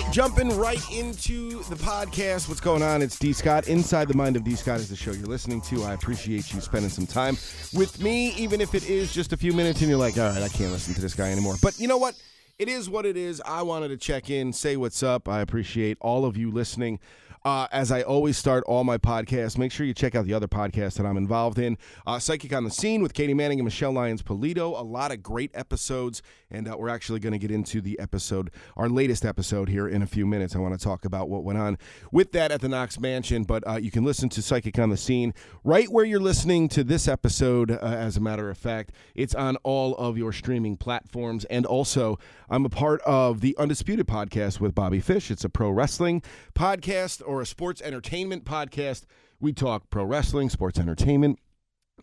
Right, 0.00 0.12
jumping 0.12 0.56
right 0.56 0.90
into 0.90 1.62
the 1.64 1.76
podcast. 1.76 2.48
What's 2.48 2.60
going 2.60 2.82
on? 2.82 3.02
It's 3.02 3.18
D 3.18 3.32
Scott. 3.32 3.68
Inside 3.68 4.08
the 4.08 4.14
Mind 4.14 4.36
of 4.36 4.44
D 4.44 4.54
Scott 4.54 4.78
is 4.78 4.88
the 4.88 4.96
show 4.96 5.12
you're 5.12 5.26
listening 5.26 5.60
to. 5.62 5.84
I 5.84 5.94
appreciate 5.94 6.52
you 6.52 6.60
spending 6.60 6.90
some 6.90 7.06
time 7.06 7.38
with 7.72 8.00
me, 8.02 8.32
even 8.34 8.60
if 8.60 8.74
it 8.74 8.88
is 8.88 9.12
just 9.12 9.32
a 9.32 9.36
few 9.36 9.52
minutes 9.52 9.80
and 9.80 9.88
you're 9.88 9.98
like, 9.98 10.18
all 10.18 10.28
right, 10.28 10.42
I 10.42 10.48
can't 10.48 10.72
listen 10.72 10.92
to 10.94 11.00
this 11.00 11.14
guy 11.14 11.30
anymore. 11.30 11.54
But 11.62 11.78
you 11.80 11.88
know 11.88 11.96
what? 11.96 12.14
It 12.58 12.68
is 12.68 12.90
what 12.90 13.06
it 13.06 13.16
is. 13.16 13.40
I 13.44 13.62
wanted 13.62 13.88
to 13.88 13.96
check 13.96 14.28
in, 14.28 14.52
say 14.52 14.76
what's 14.76 15.02
up. 15.02 15.28
I 15.28 15.40
appreciate 15.40 15.96
all 16.00 16.24
of 16.24 16.36
you 16.36 16.50
listening. 16.50 16.98
Uh, 17.46 17.68
as 17.70 17.92
I 17.92 18.02
always 18.02 18.36
start 18.36 18.64
all 18.66 18.82
my 18.82 18.98
podcasts, 18.98 19.56
make 19.56 19.70
sure 19.70 19.86
you 19.86 19.94
check 19.94 20.16
out 20.16 20.24
the 20.24 20.34
other 20.34 20.48
podcasts 20.48 20.94
that 20.94 21.06
I'm 21.06 21.16
involved 21.16 21.60
in. 21.60 21.78
Uh, 22.04 22.18
Psychic 22.18 22.52
on 22.52 22.64
the 22.64 22.72
Scene 22.72 23.02
with 23.02 23.14
Katie 23.14 23.34
Manning 23.34 23.60
and 23.60 23.64
Michelle 23.64 23.92
Lyons 23.92 24.20
Polito. 24.20 24.76
A 24.76 24.82
lot 24.82 25.12
of 25.12 25.22
great 25.22 25.52
episodes, 25.54 26.22
and 26.50 26.66
uh, 26.66 26.74
we're 26.76 26.88
actually 26.88 27.20
going 27.20 27.34
to 27.34 27.38
get 27.38 27.52
into 27.52 27.80
the 27.80 28.00
episode, 28.00 28.50
our 28.76 28.88
latest 28.88 29.24
episode 29.24 29.68
here 29.68 29.86
in 29.86 30.02
a 30.02 30.08
few 30.08 30.26
minutes. 30.26 30.56
I 30.56 30.58
want 30.58 30.76
to 30.76 30.84
talk 30.84 31.04
about 31.04 31.28
what 31.28 31.44
went 31.44 31.56
on 31.56 31.78
with 32.10 32.32
that 32.32 32.50
at 32.50 32.62
the 32.62 32.68
Knox 32.68 32.98
Mansion, 32.98 33.44
but 33.44 33.64
uh, 33.64 33.76
you 33.76 33.92
can 33.92 34.02
listen 34.02 34.28
to 34.30 34.42
Psychic 34.42 34.76
on 34.80 34.90
the 34.90 34.96
Scene 34.96 35.32
right 35.62 35.88
where 35.88 36.04
you're 36.04 36.18
listening 36.18 36.68
to 36.70 36.82
this 36.82 37.06
episode, 37.06 37.70
uh, 37.70 37.78
as 37.80 38.16
a 38.16 38.20
matter 38.20 38.50
of 38.50 38.58
fact. 38.58 38.90
It's 39.14 39.36
on 39.36 39.54
all 39.62 39.94
of 39.98 40.18
your 40.18 40.32
streaming 40.32 40.76
platforms, 40.76 41.44
and 41.44 41.64
also 41.64 42.18
I'm 42.50 42.64
a 42.64 42.70
part 42.70 43.02
of 43.02 43.40
the 43.40 43.56
Undisputed 43.56 44.08
podcast 44.08 44.58
with 44.58 44.74
Bobby 44.74 44.98
Fish. 44.98 45.30
It's 45.30 45.44
a 45.44 45.48
pro 45.48 45.70
wrestling 45.70 46.24
podcast 46.52 47.22
or 47.24 47.35
a 47.40 47.46
sports 47.46 47.80
entertainment 47.82 48.44
podcast. 48.44 49.04
We 49.40 49.52
talk 49.52 49.90
pro 49.90 50.04
wrestling, 50.04 50.50
sports 50.50 50.78
entertainment. 50.78 51.38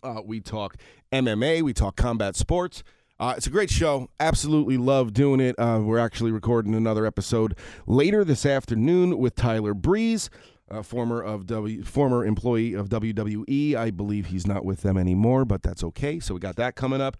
Uh, 0.02 0.20
we 0.24 0.40
talk 0.40 0.76
MMA. 1.12 1.62
We 1.62 1.72
talk 1.72 1.96
combat 1.96 2.36
sports. 2.36 2.82
Uh, 3.18 3.34
it's 3.36 3.46
a 3.46 3.50
great 3.50 3.70
show. 3.70 4.08
Absolutely 4.18 4.76
love 4.76 5.12
doing 5.12 5.40
it. 5.40 5.58
Uh, 5.58 5.80
we're 5.82 5.98
actually 5.98 6.32
recording 6.32 6.74
another 6.74 7.06
episode 7.06 7.56
later 7.86 8.24
this 8.24 8.44
afternoon 8.44 9.18
with 9.18 9.36
Tyler 9.36 9.72
Breeze, 9.72 10.30
uh, 10.68 10.82
former 10.82 11.22
of 11.22 11.46
W, 11.46 11.84
former 11.84 12.24
employee 12.24 12.74
of 12.74 12.88
WWE. 12.88 13.76
I 13.76 13.90
believe 13.92 14.26
he's 14.26 14.46
not 14.46 14.64
with 14.64 14.82
them 14.82 14.96
anymore, 14.96 15.44
but 15.44 15.62
that's 15.62 15.84
okay. 15.84 16.18
So 16.18 16.34
we 16.34 16.40
got 16.40 16.56
that 16.56 16.74
coming 16.74 17.00
up. 17.00 17.16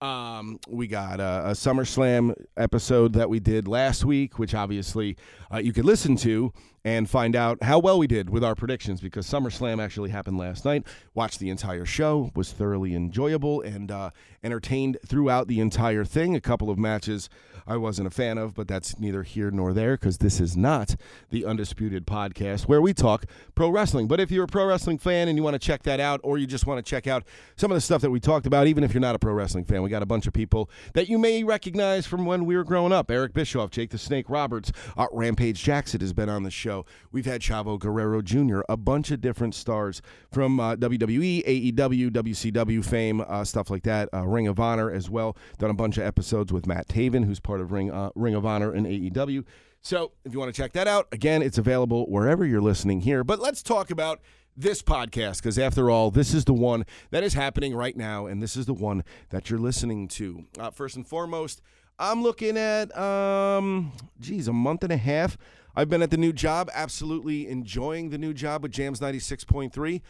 Um, 0.00 0.60
we 0.68 0.88
got 0.88 1.20
a, 1.20 1.52
SummerSlam 1.52 2.34
episode 2.56 3.14
that 3.14 3.30
we 3.30 3.40
did 3.40 3.66
last 3.66 4.04
week, 4.04 4.38
which 4.38 4.54
obviously 4.54 5.16
uh, 5.50 5.56
you 5.56 5.72
could 5.72 5.86
listen 5.86 6.16
to 6.16 6.52
and 6.84 7.08
find 7.08 7.34
out 7.34 7.62
how 7.62 7.78
well 7.78 7.98
we 7.98 8.06
did 8.06 8.30
with 8.30 8.44
our 8.44 8.54
predictions 8.54 9.00
because 9.00 9.26
SummerSlam 9.26 9.82
actually 9.82 10.10
happened 10.10 10.38
last 10.38 10.64
night. 10.64 10.84
Watched 11.14 11.40
the 11.40 11.48
entire 11.48 11.86
show, 11.86 12.30
was 12.36 12.52
thoroughly 12.52 12.94
enjoyable 12.94 13.62
and 13.62 13.90
uh, 13.90 14.10
entertained 14.44 14.98
throughout 15.04 15.48
the 15.48 15.60
entire 15.60 16.04
thing. 16.04 16.36
A 16.36 16.40
couple 16.40 16.70
of 16.70 16.78
matches 16.78 17.30
I 17.66 17.76
wasn't 17.76 18.06
a 18.06 18.10
fan 18.12 18.38
of, 18.38 18.54
but 18.54 18.68
that's 18.68 19.00
neither 19.00 19.24
here 19.24 19.50
nor 19.50 19.72
there 19.72 19.96
because 19.96 20.18
this 20.18 20.38
is 20.38 20.56
not 20.56 20.94
the 21.30 21.44
Undisputed 21.44 22.06
podcast 22.06 22.68
where 22.68 22.80
we 22.80 22.94
talk 22.94 23.24
pro 23.56 23.68
wrestling. 23.68 24.06
But 24.06 24.20
if 24.20 24.30
you're 24.30 24.44
a 24.44 24.48
pro 24.48 24.66
wrestling 24.66 24.98
fan 24.98 25.26
and 25.26 25.36
you 25.36 25.42
want 25.42 25.54
to 25.54 25.58
check 25.58 25.82
that 25.82 25.98
out, 25.98 26.20
or 26.22 26.38
you 26.38 26.46
just 26.46 26.66
want 26.66 26.84
to 26.84 26.88
check 26.88 27.08
out 27.08 27.24
some 27.56 27.72
of 27.72 27.74
the 27.74 27.80
stuff 27.80 28.02
that 28.02 28.10
we 28.10 28.20
talked 28.20 28.46
about, 28.46 28.68
even 28.68 28.84
if 28.84 28.94
you're 28.94 29.00
not 29.00 29.16
a 29.16 29.18
pro 29.18 29.32
wrestling 29.32 29.64
fan, 29.64 29.82
we 29.86 29.90
got 29.90 30.02
a 30.02 30.06
bunch 30.06 30.26
of 30.26 30.32
people 30.32 30.68
that 30.94 31.08
you 31.08 31.16
may 31.16 31.44
recognize 31.44 32.06
from 32.06 32.26
when 32.26 32.44
we 32.44 32.56
were 32.56 32.64
growing 32.64 32.92
up. 32.92 33.08
Eric 33.08 33.32
Bischoff, 33.32 33.70
Jake 33.70 33.90
the 33.90 33.98
Snake 33.98 34.28
Roberts, 34.28 34.72
uh, 34.96 35.06
Rampage 35.12 35.62
Jackson 35.62 36.00
has 36.00 36.12
been 36.12 36.28
on 36.28 36.42
the 36.42 36.50
show. 36.50 36.84
We've 37.12 37.24
had 37.24 37.40
Chavo 37.40 37.78
Guerrero 37.78 38.20
Jr., 38.20 38.62
a 38.68 38.76
bunch 38.76 39.12
of 39.12 39.20
different 39.20 39.54
stars 39.54 40.02
from 40.32 40.58
uh, 40.58 40.74
WWE, 40.74 41.72
AEW, 41.74 42.10
WCW 42.10 42.84
fame, 42.84 43.20
uh, 43.20 43.44
stuff 43.44 43.70
like 43.70 43.84
that. 43.84 44.08
Uh, 44.12 44.26
Ring 44.26 44.48
of 44.48 44.58
Honor 44.58 44.90
as 44.90 45.08
well. 45.08 45.36
Done 45.58 45.70
a 45.70 45.74
bunch 45.74 45.98
of 45.98 46.04
episodes 46.04 46.52
with 46.52 46.66
Matt 46.66 46.88
Taven, 46.88 47.24
who's 47.24 47.38
part 47.38 47.60
of 47.60 47.70
Ring 47.70 47.92
uh, 47.92 48.10
Ring 48.16 48.34
of 48.34 48.44
Honor 48.44 48.72
and 48.72 48.86
AEW. 48.86 49.44
So 49.82 50.10
if 50.24 50.32
you 50.32 50.40
want 50.40 50.52
to 50.52 50.60
check 50.60 50.72
that 50.72 50.88
out, 50.88 51.06
again, 51.12 51.42
it's 51.42 51.58
available 51.58 52.10
wherever 52.10 52.44
you're 52.44 52.60
listening 52.60 53.02
here. 53.02 53.22
But 53.22 53.38
let's 53.38 53.62
talk 53.62 53.92
about 53.92 54.20
this 54.56 54.80
podcast 54.82 55.36
because 55.38 55.58
after 55.58 55.90
all 55.90 56.10
this 56.10 56.32
is 56.32 56.44
the 56.46 56.54
one 56.54 56.84
that 57.10 57.22
is 57.22 57.34
happening 57.34 57.74
right 57.74 57.96
now 57.96 58.26
and 58.26 58.42
this 58.42 58.56
is 58.56 58.64
the 58.66 58.74
one 58.74 59.04
that 59.30 59.50
you're 59.50 59.58
listening 59.58 60.08
to. 60.08 60.44
Uh, 60.58 60.70
first 60.70 60.96
and 60.96 61.06
foremost 61.06 61.60
i'm 61.98 62.22
looking 62.22 62.56
at 62.56 62.96
um 62.96 63.92
geez 64.20 64.48
a 64.48 64.52
month 64.52 64.82
and 64.82 64.92
a 64.92 64.96
half. 64.96 65.36
I've 65.78 65.90
been 65.90 66.00
at 66.00 66.10
the 66.10 66.16
new 66.16 66.32
job 66.32 66.70
absolutely 66.72 67.48
enjoying 67.48 68.08
the 68.08 68.16
new 68.18 68.32
job 68.32 68.62
with 68.62 68.72
jams 68.72 68.98
96.3 69.00 70.00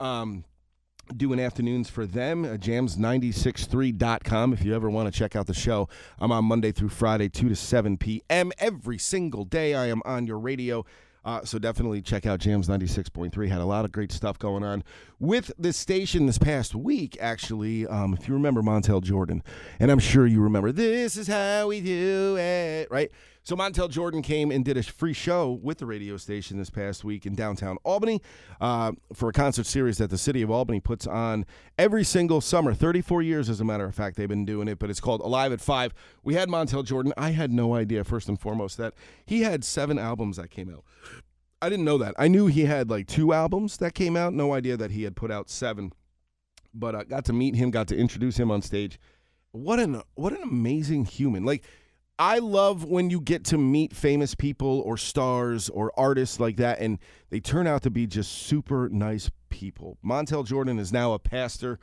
um 0.00 0.44
doing 1.16 1.38
afternoons 1.40 1.88
for 1.88 2.06
them 2.06 2.44
uh, 2.44 2.48
jams963.com 2.56 4.52
if 4.52 4.64
you 4.64 4.74
ever 4.74 4.90
want 4.90 5.12
to 5.12 5.16
check 5.16 5.36
out 5.36 5.46
the 5.46 5.54
show. 5.54 5.88
I'm 6.18 6.32
on 6.32 6.44
monday 6.44 6.72
through 6.72 6.88
friday 6.88 7.28
2 7.28 7.50
to 7.50 7.56
7 7.56 7.96
p.m 7.98 8.50
every 8.58 8.98
single 8.98 9.44
day 9.44 9.74
i 9.76 9.86
am 9.86 10.02
on 10.04 10.26
your 10.26 10.38
radio 10.40 10.84
uh, 11.24 11.44
so 11.44 11.58
definitely 11.58 12.02
check 12.02 12.26
out 12.26 12.40
Jams 12.40 12.68
96.3. 12.68 13.48
Had 13.48 13.60
a 13.60 13.64
lot 13.64 13.84
of 13.84 13.92
great 13.92 14.10
stuff 14.10 14.38
going 14.38 14.64
on 14.64 14.82
with 15.20 15.52
this 15.58 15.76
station 15.76 16.26
this 16.26 16.38
past 16.38 16.74
week, 16.74 17.16
actually. 17.20 17.86
Um, 17.86 18.14
if 18.14 18.26
you 18.26 18.34
remember 18.34 18.62
Montell 18.62 19.02
Jordan, 19.02 19.42
and 19.78 19.90
I'm 19.90 20.00
sure 20.00 20.26
you 20.26 20.40
remember, 20.40 20.72
this 20.72 21.16
is 21.16 21.28
how 21.28 21.68
we 21.68 21.80
do 21.80 22.36
it, 22.38 22.90
right? 22.90 23.10
So 23.44 23.56
Montell 23.56 23.90
Jordan 23.90 24.22
came 24.22 24.52
and 24.52 24.64
did 24.64 24.76
a 24.76 24.84
free 24.84 25.12
show 25.12 25.50
with 25.50 25.78
the 25.78 25.86
radio 25.86 26.16
station 26.16 26.58
this 26.58 26.70
past 26.70 27.02
week 27.02 27.26
in 27.26 27.34
downtown 27.34 27.76
Albany 27.82 28.22
uh, 28.60 28.92
for 29.12 29.30
a 29.30 29.32
concert 29.32 29.66
series 29.66 29.98
that 29.98 30.10
the 30.10 30.18
city 30.18 30.42
of 30.42 30.50
Albany 30.50 30.78
puts 30.78 31.08
on 31.08 31.44
every 31.76 32.04
single 32.04 32.40
summer. 32.40 32.72
34 32.72 33.20
years, 33.22 33.50
as 33.50 33.60
a 33.60 33.64
matter 33.64 33.84
of 33.84 33.96
fact, 33.96 34.16
they've 34.16 34.28
been 34.28 34.44
doing 34.44 34.68
it, 34.68 34.78
but 34.78 34.90
it's 34.90 35.00
called 35.00 35.20
Alive 35.22 35.52
at 35.52 35.60
Five. 35.60 35.92
We 36.22 36.34
had 36.34 36.48
Montell 36.48 36.84
Jordan. 36.84 37.12
I 37.16 37.30
had 37.30 37.50
no 37.50 37.74
idea, 37.74 38.04
first 38.04 38.28
and 38.28 38.38
foremost, 38.38 38.76
that 38.76 38.94
he 39.26 39.42
had 39.42 39.64
seven 39.64 39.98
albums 39.98 40.36
that 40.36 40.50
came 40.50 40.72
out. 40.72 40.84
I 41.60 41.68
didn't 41.68 41.84
know 41.84 41.98
that. 41.98 42.14
I 42.18 42.28
knew 42.28 42.46
he 42.46 42.66
had 42.66 42.90
like 42.90 43.08
two 43.08 43.32
albums 43.32 43.78
that 43.78 43.92
came 43.92 44.16
out. 44.16 44.32
No 44.32 44.54
idea 44.54 44.76
that 44.76 44.92
he 44.92 45.02
had 45.02 45.16
put 45.16 45.32
out 45.32 45.50
seven. 45.50 45.92
But 46.72 46.94
I 46.94 47.02
got 47.02 47.24
to 47.24 47.32
meet 47.32 47.56
him, 47.56 47.72
got 47.72 47.88
to 47.88 47.96
introduce 47.96 48.36
him 48.36 48.52
on 48.52 48.62
stage. 48.62 49.00
What 49.50 49.80
an 49.80 50.00
what 50.14 50.32
an 50.32 50.42
amazing 50.42 51.04
human! 51.06 51.44
Like 51.44 51.64
I 52.22 52.38
love 52.38 52.84
when 52.84 53.10
you 53.10 53.20
get 53.20 53.44
to 53.46 53.58
meet 53.58 53.96
famous 53.96 54.36
people 54.36 54.80
or 54.82 54.96
stars 54.96 55.68
or 55.68 55.90
artists 55.98 56.38
like 56.38 56.56
that, 56.58 56.78
and 56.78 57.00
they 57.30 57.40
turn 57.40 57.66
out 57.66 57.82
to 57.82 57.90
be 57.90 58.06
just 58.06 58.30
super 58.30 58.88
nice 58.88 59.28
people. 59.48 59.98
Montell 60.04 60.44
Jordan 60.44 60.78
is 60.78 60.92
now 60.92 61.14
a 61.14 61.18
pastor. 61.18 61.80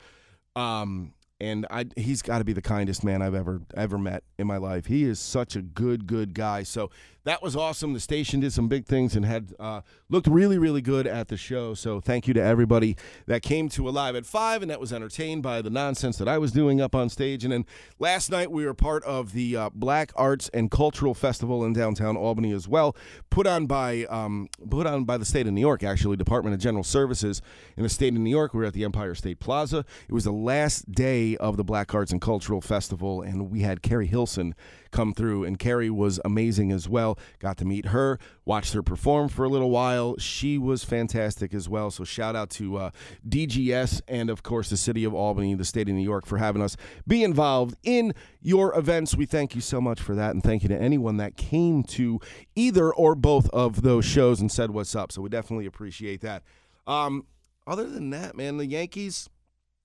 Um, 0.56 1.12
and 1.40 1.66
I, 1.70 1.86
he's 1.96 2.22
got 2.22 2.38
to 2.38 2.44
be 2.44 2.52
the 2.52 2.62
kindest 2.62 3.02
man 3.02 3.22
I've 3.22 3.34
ever 3.34 3.62
ever 3.74 3.98
met 3.98 4.24
in 4.38 4.46
my 4.46 4.58
life. 4.58 4.86
He 4.86 5.04
is 5.04 5.18
such 5.18 5.56
a 5.56 5.62
good, 5.62 6.06
good 6.06 6.34
guy. 6.34 6.62
So 6.62 6.90
that 7.24 7.42
was 7.42 7.54
awesome. 7.54 7.92
The 7.92 8.00
station 8.00 8.40
did 8.40 8.52
some 8.52 8.68
big 8.68 8.86
things 8.86 9.14
and 9.14 9.26
had 9.26 9.52
uh, 9.60 9.82
looked 10.08 10.26
really, 10.26 10.56
really 10.56 10.80
good 10.80 11.06
at 11.06 11.28
the 11.28 11.36
show. 11.36 11.74
So 11.74 12.00
thank 12.00 12.26
you 12.26 12.32
to 12.34 12.42
everybody 12.42 12.96
that 13.26 13.42
came 13.42 13.68
to 13.70 13.88
Alive 13.88 14.16
at 14.16 14.24
Five 14.24 14.62
and 14.62 14.70
that 14.70 14.80
was 14.80 14.92
entertained 14.92 15.42
by 15.42 15.60
the 15.60 15.68
nonsense 15.68 16.16
that 16.16 16.28
I 16.28 16.38
was 16.38 16.50
doing 16.50 16.80
up 16.80 16.94
on 16.94 17.10
stage. 17.10 17.44
And 17.44 17.52
then 17.52 17.66
last 17.98 18.30
night 18.30 18.50
we 18.50 18.64
were 18.64 18.72
part 18.72 19.04
of 19.04 19.32
the 19.32 19.54
uh, 19.54 19.70
Black 19.74 20.12
Arts 20.16 20.48
and 20.54 20.70
Cultural 20.70 21.12
Festival 21.12 21.64
in 21.64 21.74
downtown 21.74 22.16
Albany 22.16 22.52
as 22.52 22.66
well, 22.66 22.96
put 23.28 23.46
on 23.46 23.66
by 23.66 24.04
um, 24.06 24.48
put 24.70 24.86
on 24.86 25.04
by 25.04 25.18
the 25.18 25.26
state 25.26 25.46
of 25.46 25.52
New 25.52 25.60
York, 25.60 25.82
actually 25.82 26.16
Department 26.16 26.54
of 26.54 26.60
General 26.60 26.84
Services 26.84 27.42
in 27.76 27.82
the 27.82 27.88
state 27.88 28.14
of 28.14 28.20
New 28.20 28.30
York. 28.30 28.54
We 28.54 28.60
were 28.60 28.66
at 28.66 28.72
the 28.74 28.84
Empire 28.84 29.14
State 29.14 29.40
Plaza. 29.40 29.84
It 30.08 30.12
was 30.12 30.24
the 30.24 30.32
last 30.32 30.90
day 30.90 31.29
of 31.38 31.56
the 31.56 31.64
Black 31.64 31.94
Arts 31.94 32.12
and 32.12 32.20
Cultural 32.20 32.60
Festival, 32.60 33.22
and 33.22 33.50
we 33.50 33.60
had 33.60 33.82
Keri 33.82 34.06
Hilson 34.06 34.54
come 34.90 35.14
through, 35.14 35.44
and 35.44 35.58
Keri 35.58 35.90
was 35.90 36.20
amazing 36.24 36.72
as 36.72 36.88
well. 36.88 37.18
Got 37.38 37.56
to 37.58 37.64
meet 37.64 37.86
her, 37.86 38.18
watched 38.44 38.74
her 38.74 38.82
perform 38.82 39.28
for 39.28 39.44
a 39.44 39.48
little 39.48 39.70
while. 39.70 40.16
She 40.18 40.58
was 40.58 40.84
fantastic 40.84 41.54
as 41.54 41.68
well. 41.68 41.90
So 41.90 42.04
shout 42.04 42.36
out 42.36 42.50
to 42.50 42.76
uh, 42.76 42.90
DGS 43.28 44.02
and 44.08 44.30
of 44.30 44.42
course 44.42 44.70
the 44.70 44.76
city 44.76 45.04
of 45.04 45.14
Albany, 45.14 45.54
the 45.54 45.64
state 45.64 45.88
of 45.88 45.94
New 45.94 46.02
York, 46.02 46.26
for 46.26 46.38
having 46.38 46.62
us 46.62 46.76
be 47.06 47.22
involved 47.22 47.76
in 47.82 48.14
your 48.40 48.76
events. 48.76 49.16
We 49.16 49.26
thank 49.26 49.54
you 49.54 49.60
so 49.60 49.80
much 49.80 50.00
for 50.00 50.14
that, 50.14 50.32
and 50.32 50.42
thank 50.42 50.62
you 50.62 50.68
to 50.68 50.80
anyone 50.80 51.16
that 51.18 51.36
came 51.36 51.82
to 51.84 52.20
either 52.54 52.92
or 52.92 53.14
both 53.14 53.48
of 53.50 53.82
those 53.82 54.04
shows 54.04 54.40
and 54.40 54.50
said 54.50 54.70
what's 54.70 54.94
up. 54.94 55.12
So 55.12 55.22
we 55.22 55.28
definitely 55.28 55.66
appreciate 55.66 56.20
that. 56.22 56.42
Um, 56.86 57.26
other 57.66 57.88
than 57.88 58.10
that, 58.10 58.36
man, 58.36 58.56
the 58.56 58.66
Yankees. 58.66 59.28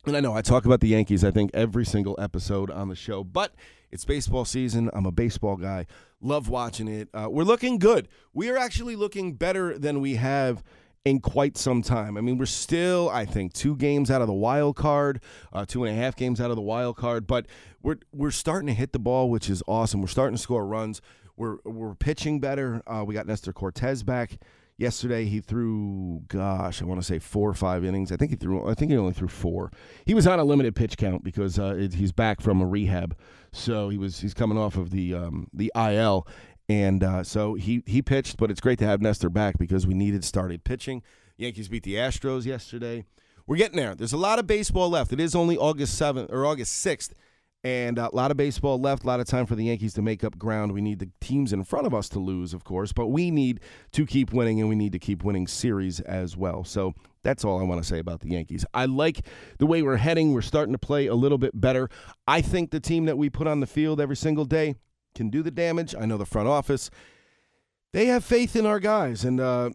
And 0.08 0.16
I 0.16 0.20
know 0.20 0.36
I 0.36 0.42
talk 0.42 0.66
about 0.66 0.82
the 0.82 0.90
Yankees, 0.90 1.24
I 1.24 1.32
think, 1.32 1.50
every 1.56 1.84
single 1.84 2.16
episode 2.20 2.70
on 2.70 2.90
the 2.90 2.96
show, 2.96 3.24
but 3.24 3.56
it's 3.92 4.06
baseball 4.06 4.46
season. 4.46 4.92
I'm 4.94 5.08
a 5.08 5.12
baseball 5.12 5.56
guy. 5.56 5.88
Love 6.22 6.48
watching 6.48 6.88
it. 6.88 7.10
Uh, 7.12 7.28
we're 7.30 7.44
looking 7.44 7.80
good. 7.80 8.08
We 8.32 8.50
are 8.50 8.58
actually 8.58 8.96
looking 8.96 9.34
better 9.34 9.80
than 9.80 10.02
we 10.02 10.16
have 10.16 10.64
in 11.06 11.22
quite 11.22 11.58
some 11.58 11.82
time. 11.82 12.18
I 12.18 12.22
mean, 12.22 12.38
we're 12.38 12.46
still, 12.46 13.10
I 13.10 13.26
think, 13.26 13.54
two 13.54 13.76
games 13.76 14.12
out 14.12 14.22
of 14.22 14.28
the 14.28 14.34
wild 14.34 14.76
card, 14.76 15.22
uh, 15.52 15.66
two 15.66 15.84
and 15.84 15.98
a 15.98 16.00
half 16.00 16.16
games 16.16 16.40
out 16.40 16.52
of 16.52 16.56
the 16.56 16.62
wild 16.62 16.98
card, 16.98 17.26
but 17.26 17.48
we're 17.82 17.98
we're 18.12 18.32
starting 18.32 18.68
to 18.68 18.74
hit 18.74 18.92
the 18.92 19.00
ball, 19.00 19.32
which 19.32 19.50
is 19.50 19.64
awesome. 19.68 20.02
We're 20.02 20.08
starting 20.08 20.36
to 20.36 20.42
score 20.42 20.68
runs. 20.68 21.02
We're 21.36 21.58
we're 21.64 21.96
pitching 21.96 22.40
better. 22.40 22.84
Uh, 22.86 23.04
we 23.08 23.16
got 23.16 23.26
Nestor 23.26 23.54
Cortes 23.54 24.04
back 24.04 24.38
yesterday. 24.78 25.26
He 25.26 25.40
threw, 25.40 26.24
gosh, 26.28 26.82
I 26.82 26.86
want 26.86 27.00
to 27.00 27.06
say 27.06 27.20
four 27.20 27.50
or 27.50 27.54
five 27.54 27.84
innings. 27.84 28.12
I 28.12 28.18
think 28.18 28.32
he 28.32 28.38
threw. 28.38 28.68
I 28.70 28.74
think 28.74 28.92
he 28.92 28.98
only 28.98 29.14
threw 29.14 29.28
four. 29.28 29.72
He 30.06 30.14
was 30.14 30.28
on 30.28 30.40
a 30.40 30.44
limited 30.44 30.76
pitch 30.76 30.98
count 30.98 31.24
because 31.24 31.60
uh, 31.60 31.76
it, 31.78 31.94
he's 31.94 32.12
back 32.12 32.42
from 32.42 32.62
a 32.62 32.66
rehab, 32.66 33.18
so 33.52 33.90
he 33.90 33.98
was 33.98 34.20
he's 34.20 34.34
coming 34.34 34.58
off 34.58 34.78
of 34.78 34.92
the 34.92 35.14
um, 35.14 35.48
the 35.54 35.72
IL, 35.76 36.28
and 36.70 37.04
uh, 37.04 37.24
so 37.24 37.54
he 37.54 37.84
he 37.86 38.02
pitched. 38.02 38.38
But 38.38 38.52
it's 38.52 38.62
great 38.62 38.80
to 38.80 38.86
have 38.86 39.02
Nestor 39.02 39.30
back 39.30 39.58
because 39.58 39.88
we 39.88 39.94
needed 39.94 40.24
started 40.24 40.64
pitching. 40.64 41.04
Yankees 41.38 41.68
beat 41.68 41.84
the 41.84 41.96
Astros 41.96 42.46
yesterday. 42.46 43.06
We're 43.48 43.58
getting 43.58 43.78
there. 43.78 43.94
There's 43.94 44.14
a 44.14 44.18
lot 44.18 44.40
of 44.40 44.48
baseball 44.48 44.90
left. 44.90 45.14
It 45.14 45.20
is 45.20 45.36
only 45.36 45.56
August 45.58 46.02
7th 46.02 46.32
or 46.32 46.46
August 46.46 46.84
6th 46.84 47.12
and 47.66 47.98
a 47.98 48.16
lot 48.16 48.30
of 48.30 48.38
baseball 48.38 48.80
left, 48.80 49.06
a 49.06 49.08
lot 49.08 49.20
of 49.20 49.26
time 49.26 49.48
for 49.48 49.56
the 49.56 49.64
Yankees 49.64 49.96
to 49.96 50.04
make 50.04 50.24
up 50.24 50.38
ground. 50.38 50.72
We 50.72 50.82
need 50.82 51.00
the 51.00 51.10
teams 51.20 51.52
in 51.52 51.64
front 51.64 51.88
of 51.88 51.96
us 51.96 52.08
to 52.10 52.20
lose, 52.20 52.54
of 52.54 52.64
course, 52.64 52.94
but 52.94 53.08
we 53.08 53.32
need 53.32 53.60
to 53.94 54.06
keep 54.06 54.32
winning 54.32 54.60
and 54.60 54.70
we 54.70 54.76
need 54.76 54.92
to 54.92 55.00
keep 55.00 55.24
winning 55.24 55.48
series 55.48 56.00
as 56.02 56.38
well. 56.38 56.64
So 56.64 56.94
that's 57.24 57.44
all 57.44 57.60
I 57.60 57.64
want 57.64 57.82
to 57.82 57.88
say 57.88 57.98
about 57.98 58.20
the 58.20 58.30
Yankees. 58.30 58.66
I 58.76 58.86
like 58.86 59.26
the 59.58 59.66
way 59.66 59.82
we're 59.82 59.98
heading. 59.98 60.32
We're 60.32 60.44
starting 60.44 60.74
to 60.74 60.78
play 60.78 61.08
a 61.08 61.16
little 61.16 61.40
bit 61.40 61.60
better. 61.60 61.90
I 62.28 62.42
think 62.42 62.70
the 62.70 62.80
team 62.80 63.06
that 63.06 63.18
we 63.18 63.32
put 63.32 63.48
on 63.48 63.62
the 63.62 63.68
field 63.68 64.00
every 64.00 64.16
single 64.16 64.46
day 64.46 64.76
can 65.16 65.32
do 65.32 65.42
the 65.42 65.50
damage. 65.50 65.96
I 66.00 66.06
know 66.06 66.18
the 66.18 66.26
front 66.28 66.48
office, 66.48 66.92
they 67.94 68.06
have 68.06 68.24
faith 68.24 68.56
in 68.56 68.68
our 68.68 68.80
guys. 68.80 69.26
And, 69.26 69.40
uh, 69.40 69.72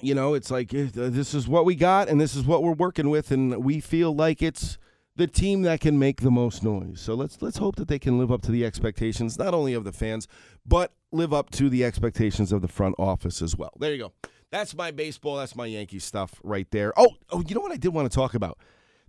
you 0.00 0.14
know, 0.14 0.34
it's 0.34 0.52
like 0.52 0.72
uh, 0.72 0.86
this 0.92 1.34
is 1.34 1.48
what 1.48 1.64
we 1.64 1.74
got 1.74 2.08
and 2.08 2.20
this 2.20 2.36
is 2.36 2.44
what 2.44 2.62
we're 2.62 2.70
working 2.70 3.10
with. 3.10 3.32
And 3.32 3.64
we 3.64 3.80
feel 3.80 4.14
like 4.14 4.42
it's 4.42 4.78
the 5.16 5.26
team 5.26 5.62
that 5.62 5.80
can 5.80 5.98
make 5.98 6.20
the 6.20 6.30
most 6.30 6.62
noise. 6.62 7.00
So 7.00 7.14
let's 7.14 7.42
let's 7.42 7.58
hope 7.58 7.76
that 7.76 7.88
they 7.88 7.98
can 7.98 8.18
live 8.18 8.32
up 8.32 8.42
to 8.42 8.50
the 8.50 8.64
expectations 8.64 9.38
not 9.38 9.54
only 9.54 9.74
of 9.74 9.84
the 9.84 9.92
fans, 9.92 10.28
but 10.64 10.92
live 11.12 11.32
up 11.32 11.50
to 11.50 11.68
the 11.68 11.84
expectations 11.84 12.52
of 12.52 12.62
the 12.62 12.68
front 12.68 12.94
office 12.98 13.42
as 13.42 13.56
well. 13.56 13.72
There 13.78 13.92
you 13.92 13.98
go. 13.98 14.12
That's 14.50 14.74
my 14.74 14.90
baseball. 14.90 15.36
That's 15.36 15.54
my 15.54 15.66
Yankee 15.66 15.98
stuff 15.98 16.40
right 16.42 16.68
there. 16.70 16.92
Oh, 16.96 17.16
oh, 17.30 17.42
you 17.46 17.54
know 17.54 17.60
what 17.60 17.72
I 17.72 17.76
did 17.76 17.90
want 17.90 18.10
to 18.10 18.14
talk 18.14 18.34
about? 18.34 18.58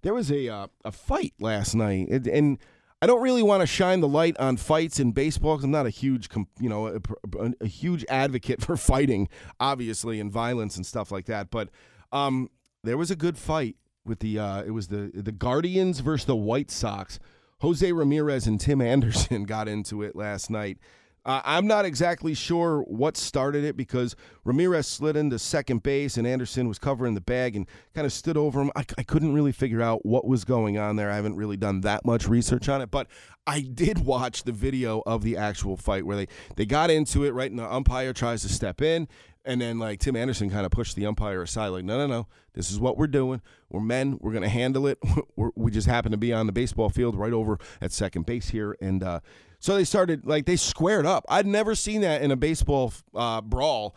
There 0.01 0.13
was 0.13 0.31
a 0.31 0.49
uh, 0.49 0.67
a 0.83 0.91
fight 0.91 1.33
last 1.39 1.75
night, 1.75 2.09
and, 2.09 2.27
and 2.27 2.57
I 3.01 3.07
don't 3.07 3.21
really 3.21 3.41
want 3.41 3.61
to 3.61 3.67
shine 3.67 3.99
the 3.99 4.07
light 4.07 4.37
on 4.37 4.57
fights 4.57 4.99
in 4.99 5.11
baseball 5.11 5.55
because 5.55 5.65
I'm 5.65 5.71
not 5.71 5.87
a 5.87 5.91
huge, 5.91 6.29
you 6.59 6.69
know, 6.69 6.87
a, 6.87 7.51
a, 7.59 7.67
huge 7.67 8.05
advocate 8.09 8.61
for 8.61 8.77
fighting, 8.77 9.27
obviously, 9.59 10.19
and 10.19 10.31
violence 10.31 10.75
and 10.75 10.85
stuff 10.85 11.11
like 11.11 11.25
that. 11.25 11.49
But 11.49 11.69
um, 12.11 12.49
there 12.83 12.97
was 12.97 13.09
a 13.09 13.15
good 13.15 13.39
fight 13.39 13.75
with 14.05 14.19
the 14.19 14.39
uh, 14.39 14.63
it 14.63 14.71
was 14.71 14.87
the 14.87 15.11
the 15.13 15.31
Guardians 15.31 15.99
versus 15.99 16.25
the 16.25 16.35
White 16.35 16.71
Sox. 16.71 17.19
Jose 17.59 17.91
Ramirez 17.91 18.47
and 18.47 18.59
Tim 18.59 18.81
Anderson 18.81 19.43
got 19.45 19.67
into 19.67 20.01
it 20.01 20.15
last 20.15 20.49
night. 20.49 20.77
Uh, 21.23 21.39
I'm 21.45 21.67
not 21.67 21.85
exactly 21.85 22.33
sure 22.33 22.81
what 22.81 23.15
started 23.15 23.63
it 23.63 23.77
because 23.77 24.15
Ramirez 24.43 24.87
slid 24.87 25.15
into 25.15 25.37
second 25.37 25.83
base 25.83 26.17
and 26.17 26.25
Anderson 26.25 26.67
was 26.67 26.79
covering 26.79 27.13
the 27.13 27.21
bag 27.21 27.55
and 27.55 27.67
kind 27.93 28.05
of 28.07 28.13
stood 28.13 28.37
over 28.37 28.59
him. 28.59 28.71
I, 28.75 28.83
I 28.97 29.03
couldn't 29.03 29.33
really 29.33 29.51
figure 29.51 29.83
out 29.83 30.03
what 30.03 30.25
was 30.25 30.45
going 30.45 30.79
on 30.79 30.95
there. 30.95 31.11
I 31.11 31.15
haven't 31.15 31.35
really 31.35 31.57
done 31.57 31.81
that 31.81 32.05
much 32.05 32.27
research 32.27 32.67
on 32.69 32.81
it, 32.81 32.89
but 32.89 33.05
I 33.45 33.61
did 33.61 33.99
watch 34.05 34.43
the 34.43 34.51
video 34.51 35.03
of 35.05 35.21
the 35.21 35.37
actual 35.37 35.77
fight 35.77 36.07
where 36.07 36.17
they, 36.17 36.27
they 36.55 36.65
got 36.65 36.89
into 36.89 37.23
it, 37.23 37.35
right? 37.35 37.51
And 37.51 37.59
the 37.59 37.71
umpire 37.71 38.13
tries 38.13 38.41
to 38.41 38.49
step 38.49 38.81
in 38.81 39.07
and 39.45 39.61
then 39.61 39.79
like 39.79 39.99
Tim 39.99 40.15
Anderson 40.15 40.49
kind 40.49 40.65
of 40.65 40.71
pushed 40.71 40.95
the 40.95 41.05
umpire 41.05 41.41
aside, 41.41 41.69
like, 41.69 41.83
no, 41.83 41.97
no, 41.97 42.07
no, 42.07 42.27
this 42.53 42.71
is 42.71 42.79
what 42.79 42.97
we're 42.97 43.07
doing. 43.07 43.41
We're 43.69 43.81
men. 43.81 44.17
We're 44.21 44.31
going 44.31 44.43
to 44.43 44.49
handle 44.49 44.87
it. 44.87 44.99
We're, 45.35 45.51
we 45.55 45.71
just 45.71 45.87
happen 45.87 46.11
to 46.11 46.17
be 46.17 46.33
on 46.33 46.45
the 46.45 46.51
baseball 46.51 46.89
field 46.89 47.15
right 47.15 47.33
over 47.33 47.57
at 47.81 47.91
second 47.91 48.25
base 48.25 48.49
here, 48.49 48.75
and 48.81 49.03
uh, 49.03 49.19
so 49.59 49.75
they 49.75 49.83
started 49.83 50.25
like 50.25 50.45
they 50.45 50.55
squared 50.55 51.05
up. 51.05 51.25
I'd 51.29 51.47
never 51.47 51.75
seen 51.75 52.01
that 52.01 52.21
in 52.21 52.31
a 52.31 52.35
baseball 52.35 52.93
uh, 53.15 53.41
brawl 53.41 53.95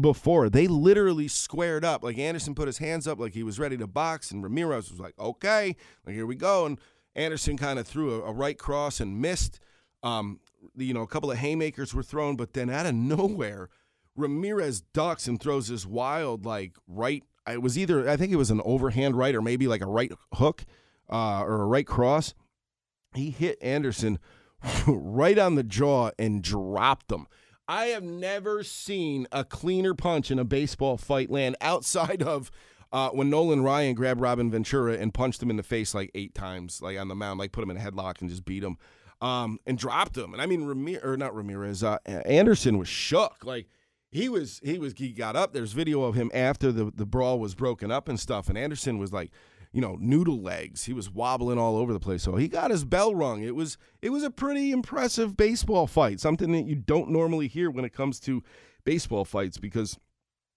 before. 0.00 0.48
They 0.48 0.66
literally 0.66 1.28
squared 1.28 1.84
up. 1.84 2.04
Like 2.04 2.18
Anderson 2.18 2.54
put 2.54 2.66
his 2.66 2.78
hands 2.78 3.06
up 3.06 3.18
like 3.18 3.34
he 3.34 3.42
was 3.42 3.58
ready 3.58 3.76
to 3.78 3.86
box, 3.86 4.30
and 4.30 4.42
Ramirez 4.42 4.90
was 4.90 5.00
like, 5.00 5.18
okay, 5.18 5.76
like 6.06 6.14
here 6.14 6.26
we 6.26 6.36
go. 6.36 6.66
And 6.66 6.78
Anderson 7.14 7.56
kind 7.56 7.78
of 7.78 7.86
threw 7.86 8.22
a, 8.22 8.26
a, 8.26 8.32
right 8.32 8.58
cross 8.58 9.00
and 9.00 9.20
missed. 9.20 9.58
Um, 10.02 10.40
you 10.76 10.92
know, 10.92 11.02
a 11.02 11.06
couple 11.06 11.30
of 11.30 11.38
haymakers 11.38 11.94
were 11.94 12.02
thrown, 12.02 12.36
but 12.36 12.52
then 12.52 12.70
out 12.70 12.86
of 12.86 12.94
nowhere 12.94 13.70
Ramirez 14.16 14.80
ducks 14.80 15.26
and 15.26 15.40
throws 15.40 15.68
this 15.68 15.86
wild 15.86 16.44
like 16.44 16.72
right. 16.86 17.22
It 17.48 17.62
was 17.62 17.78
either 17.78 18.08
I 18.08 18.16
think 18.16 18.32
it 18.32 18.36
was 18.36 18.50
an 18.50 18.60
overhand 18.64 19.16
right 19.16 19.34
or 19.34 19.42
maybe 19.42 19.68
like 19.68 19.82
a 19.82 19.86
right 19.86 20.12
hook 20.34 20.64
uh, 21.10 21.42
or 21.42 21.62
a 21.62 21.66
right 21.66 21.86
cross. 21.86 22.34
He 23.14 23.30
hit 23.30 23.58
Anderson 23.62 24.18
right 24.86 25.38
on 25.38 25.54
the 25.54 25.62
jaw 25.62 26.10
and 26.18 26.42
dropped 26.42 27.10
him. 27.10 27.26
I 27.68 27.86
have 27.86 28.04
never 28.04 28.62
seen 28.62 29.26
a 29.32 29.44
cleaner 29.44 29.94
punch 29.94 30.30
in 30.30 30.38
a 30.38 30.44
baseball 30.44 30.96
fight 30.96 31.30
land 31.30 31.56
outside 31.60 32.22
of 32.22 32.50
uh, 32.92 33.10
when 33.10 33.28
Nolan 33.28 33.62
Ryan 33.62 33.94
grabbed 33.94 34.20
Robin 34.20 34.50
Ventura 34.50 34.94
and 34.94 35.12
punched 35.12 35.42
him 35.42 35.50
in 35.50 35.56
the 35.56 35.62
face 35.62 35.94
like 35.94 36.10
eight 36.14 36.34
times, 36.34 36.80
like 36.80 36.98
on 36.98 37.08
the 37.08 37.14
mound, 37.14 37.40
like 37.40 37.52
put 37.52 37.64
him 37.64 37.70
in 37.70 37.76
a 37.76 37.80
headlock 37.80 38.20
and 38.20 38.30
just 38.30 38.44
beat 38.44 38.62
him, 38.62 38.78
um, 39.20 39.58
and 39.66 39.76
dropped 39.78 40.16
him. 40.16 40.32
And 40.32 40.40
I 40.40 40.46
mean, 40.46 40.62
Ramir 40.62 41.04
or 41.04 41.16
not 41.16 41.34
Ramirez, 41.34 41.82
uh, 41.82 41.98
Anderson 42.06 42.78
was 42.78 42.88
shook. 42.88 43.44
Like 43.44 43.66
he 44.16 44.30
was 44.30 44.60
he 44.64 44.78
was 44.78 44.94
he 44.96 45.10
got 45.10 45.36
up. 45.36 45.52
There's 45.52 45.72
video 45.72 46.02
of 46.04 46.14
him 46.14 46.30
after 46.32 46.72
the 46.72 46.90
the 46.94 47.04
brawl 47.04 47.38
was 47.38 47.54
broken 47.54 47.90
up 47.90 48.08
and 48.08 48.18
stuff. 48.18 48.48
And 48.48 48.56
Anderson 48.56 48.96
was 48.98 49.12
like, 49.12 49.30
you 49.72 49.80
know, 49.82 49.98
noodle 50.00 50.40
legs. 50.40 50.84
He 50.84 50.94
was 50.94 51.10
wobbling 51.10 51.58
all 51.58 51.76
over 51.76 51.92
the 51.92 52.00
place. 52.00 52.22
So 52.22 52.36
he 52.36 52.48
got 52.48 52.70
his 52.70 52.84
bell 52.84 53.14
rung. 53.14 53.42
It 53.42 53.54
was 53.54 53.76
it 54.00 54.10
was 54.10 54.22
a 54.22 54.30
pretty 54.30 54.72
impressive 54.72 55.36
baseball 55.36 55.86
fight. 55.86 56.18
Something 56.18 56.52
that 56.52 56.64
you 56.64 56.76
don't 56.76 57.10
normally 57.10 57.46
hear 57.46 57.70
when 57.70 57.84
it 57.84 57.92
comes 57.92 58.18
to 58.20 58.42
baseball 58.84 59.26
fights 59.26 59.58
because 59.58 59.98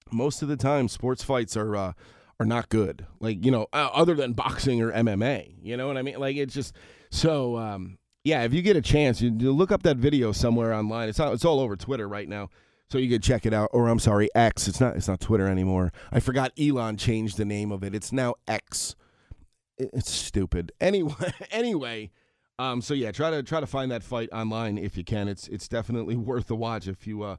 most 0.10 0.42
of 0.42 0.48
the 0.48 0.58
time 0.58 0.88
sports 0.88 1.24
fights 1.24 1.58
are 1.58 1.76
uh, 1.76 1.94
are 2.40 2.46
not 2.46 2.70
good. 2.70 3.06
Like 3.20 3.44
you 3.44 3.52
know, 3.52 3.68
uh, 3.74 3.90
other 3.94 4.16
than 4.16 4.34
boxing 4.34 4.82
or 4.82 4.94
MMA. 4.94 5.56
You 5.62 5.76
know 5.76 5.88
what 5.88 5.98
I 5.98 6.02
mean? 6.02 6.18
Like 6.18 6.38
it's 6.38 6.54
just 6.54 6.74
so. 7.12 7.58
Um, 7.58 7.98
yeah, 8.26 8.44
if 8.44 8.54
you 8.54 8.62
get 8.62 8.76
a 8.76 8.82
chance, 8.82 9.22
you, 9.22 9.32
look 9.32 9.72
up 9.72 9.84
that 9.84 9.96
video 9.96 10.34
somewhere 10.34 10.74
online. 10.74 11.08
It's 11.08 11.22
all, 11.22 11.32
it's 11.32 11.46
all 11.46 11.62
over 11.62 11.78
Twitter 11.78 12.08
right 12.08 12.28
now 12.28 12.50
so 12.92 12.98
you 12.98 13.10
can 13.10 13.22
check 13.22 13.46
it 13.46 13.54
out. 13.54 13.70
Or 13.72 13.88
I'm 13.88 14.00
sorry, 14.00 14.30
X. 14.36 14.68
It's 14.68 14.80
not. 14.80 14.96
It's 14.96 15.08
not 15.08 15.20
Twitter 15.20 15.48
anymore. 15.48 15.92
I 16.12 16.20
forgot 16.20 16.52
Elon 16.60 16.98
changed 16.98 17.38
the 17.38 17.46
name 17.46 17.72
of 17.72 17.84
it. 17.84 17.94
It's 17.94 18.12
now 18.12 18.36
X. 18.48 18.96
It's 19.78 20.12
stupid. 20.12 20.72
Anyway, 20.82 21.14
anyway. 21.52 22.12
Um, 22.58 22.82
so 22.82 22.94
yeah, 22.94 23.12
try 23.12 23.32
to 23.32 23.42
try 23.44 23.60
to 23.60 23.68
find 23.68 23.92
that 23.92 24.04
fight 24.04 24.30
online 24.34 24.78
if 24.78 24.98
you 24.98 25.04
can. 25.04 25.28
It's 25.28 25.48
it's 25.48 25.68
definitely 25.68 26.16
worth 26.18 26.48
the 26.48 26.56
watch 26.56 26.88
if 26.88 27.08
you 27.08 27.24
uh, 27.24 27.38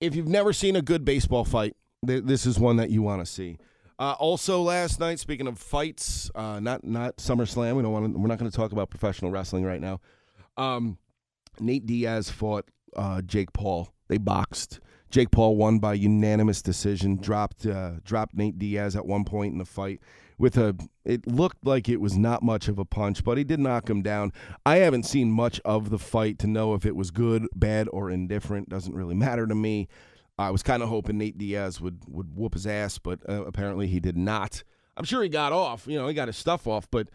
if 0.00 0.14
you've 0.14 0.28
never 0.28 0.52
seen 0.52 0.76
a 0.76 0.82
good 0.82 1.04
baseball 1.04 1.44
fight. 1.44 1.76
Th- 2.06 2.24
this 2.24 2.44
is 2.44 2.58
one 2.58 2.76
that 2.76 2.90
you 2.90 3.02
want 3.02 3.24
to 3.24 3.26
see. 3.30 3.58
Uh, 3.98 4.16
also, 4.18 4.60
last 4.60 4.98
night, 4.98 5.20
speaking 5.20 5.46
of 5.46 5.58
fights, 5.58 6.30
uh, 6.34 6.58
not 6.58 6.82
not 6.82 7.16
SummerSlam. 7.18 7.76
We 7.76 7.82
don't 7.82 7.92
want. 7.92 8.18
We're 8.18 8.28
not 8.28 8.38
going 8.38 8.50
to 8.50 8.56
talk 8.56 8.72
about 8.72 8.90
professional 8.90 9.30
wrestling 9.30 9.64
right 9.64 9.80
now. 9.80 10.00
Um, 10.56 10.98
Nate 11.60 11.86
Diaz 11.86 12.28
fought 12.28 12.66
uh, 12.96 13.22
Jake 13.22 13.52
Paul 13.52 13.88
they 14.12 14.18
boxed. 14.18 14.78
Jake 15.10 15.30
Paul 15.30 15.56
won 15.56 15.78
by 15.78 15.94
unanimous 15.94 16.60
decision. 16.60 17.16
Dropped 17.16 17.64
uh, 17.66 17.92
dropped 18.04 18.34
Nate 18.34 18.58
Diaz 18.58 18.94
at 18.94 19.06
one 19.06 19.24
point 19.24 19.52
in 19.52 19.58
the 19.58 19.64
fight 19.64 20.00
with 20.38 20.58
a. 20.58 20.76
It 21.04 21.26
looked 21.26 21.66
like 21.66 21.88
it 21.88 22.00
was 22.00 22.16
not 22.16 22.42
much 22.42 22.68
of 22.68 22.78
a 22.78 22.84
punch, 22.84 23.24
but 23.24 23.38
he 23.38 23.44
did 23.44 23.58
knock 23.58 23.88
him 23.88 24.02
down. 24.02 24.32
I 24.66 24.76
haven't 24.76 25.04
seen 25.04 25.30
much 25.30 25.60
of 25.64 25.90
the 25.90 25.98
fight 25.98 26.38
to 26.40 26.46
know 26.46 26.74
if 26.74 26.84
it 26.84 26.94
was 26.94 27.10
good, 27.10 27.46
bad, 27.54 27.88
or 27.90 28.10
indifferent. 28.10 28.68
Doesn't 28.68 28.94
really 28.94 29.14
matter 29.14 29.46
to 29.46 29.54
me. 29.54 29.88
I 30.38 30.50
was 30.50 30.62
kind 30.62 30.82
of 30.82 30.88
hoping 30.90 31.18
Nate 31.18 31.38
Diaz 31.38 31.80
would 31.80 32.02
would 32.08 32.36
whoop 32.36 32.52
his 32.52 32.66
ass, 32.66 32.98
but 32.98 33.20
uh, 33.28 33.44
apparently 33.44 33.86
he 33.86 33.98
did 33.98 34.16
not. 34.16 34.62
I'm 34.96 35.04
sure 35.04 35.22
he 35.22 35.30
got 35.30 35.52
off. 35.52 35.86
You 35.86 35.98
know, 35.98 36.06
he 36.06 36.14
got 36.14 36.28
his 36.28 36.36
stuff 36.36 36.66
off, 36.66 36.90
but 36.90 37.08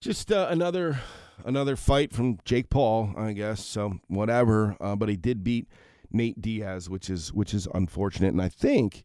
just 0.00 0.30
uh, 0.30 0.46
another 0.50 1.00
another 1.44 1.76
fight 1.76 2.12
from 2.12 2.38
Jake 2.44 2.70
Paul, 2.70 3.12
I 3.16 3.32
guess. 3.32 3.64
So 3.64 4.00
whatever. 4.08 4.76
Uh, 4.80 4.96
but 4.96 5.08
he 5.08 5.16
did 5.16 5.44
beat 5.44 5.68
Nate 6.10 6.40
Diaz, 6.40 6.88
which 6.88 7.10
is 7.10 7.32
which 7.32 7.54
is 7.54 7.68
unfortunate. 7.74 8.32
And 8.32 8.42
I 8.42 8.48
think 8.48 9.04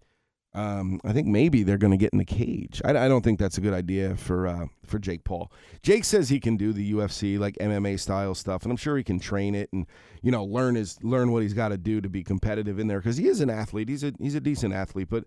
um, 0.54 1.00
I 1.06 1.14
think 1.14 1.28
maybe 1.28 1.64
they're 1.64 1.78
going 1.78 1.92
to 1.92 1.98
get 1.98 2.12
in 2.12 2.20
the 2.20 2.26
cage. 2.26 2.82
I, 2.84 2.90
I, 2.90 3.08
don't 3.08 3.22
think 3.22 3.40
that's 3.40 3.58
a 3.58 3.62
good 3.62 3.74
idea 3.74 4.18
for 4.18 4.48
uh, 4.48 4.66
for 4.86 5.00
Jake 5.00 5.24
Paul. 5.24 5.50
Jake 5.82 6.04
says 6.04 6.28
he 6.28 6.42
can 6.42 6.58
do 6.58 6.74
the 6.74 6.92
UFC 6.92 7.40
like 7.40 7.56
MMA 7.56 7.98
style 7.98 8.36
stuff, 8.36 8.64
and 8.64 8.72
I'm 8.72 8.78
sure 8.78 8.98
he 8.98 9.04
can 9.04 9.18
train 9.18 9.56
it 9.56 9.70
and 9.72 9.86
you 10.22 10.32
know 10.32 10.44
learn 10.44 10.76
his 10.76 11.02
learn 11.04 11.32
what 11.32 11.42
he's 11.42 11.54
got 11.54 11.70
to 11.70 11.78
do 11.78 12.02
to 12.02 12.10
be 12.10 12.22
competitive 12.22 12.80
in 12.80 12.88
there 12.88 13.00
because 13.00 13.16
he 13.16 13.28
is 13.28 13.40
an 13.40 13.50
athlete. 13.50 13.88
He's 13.88 14.04
a 14.04 14.12
he's 14.20 14.36
a 14.36 14.42
decent 14.42 14.74
athlete, 14.74 15.08
but 15.10 15.24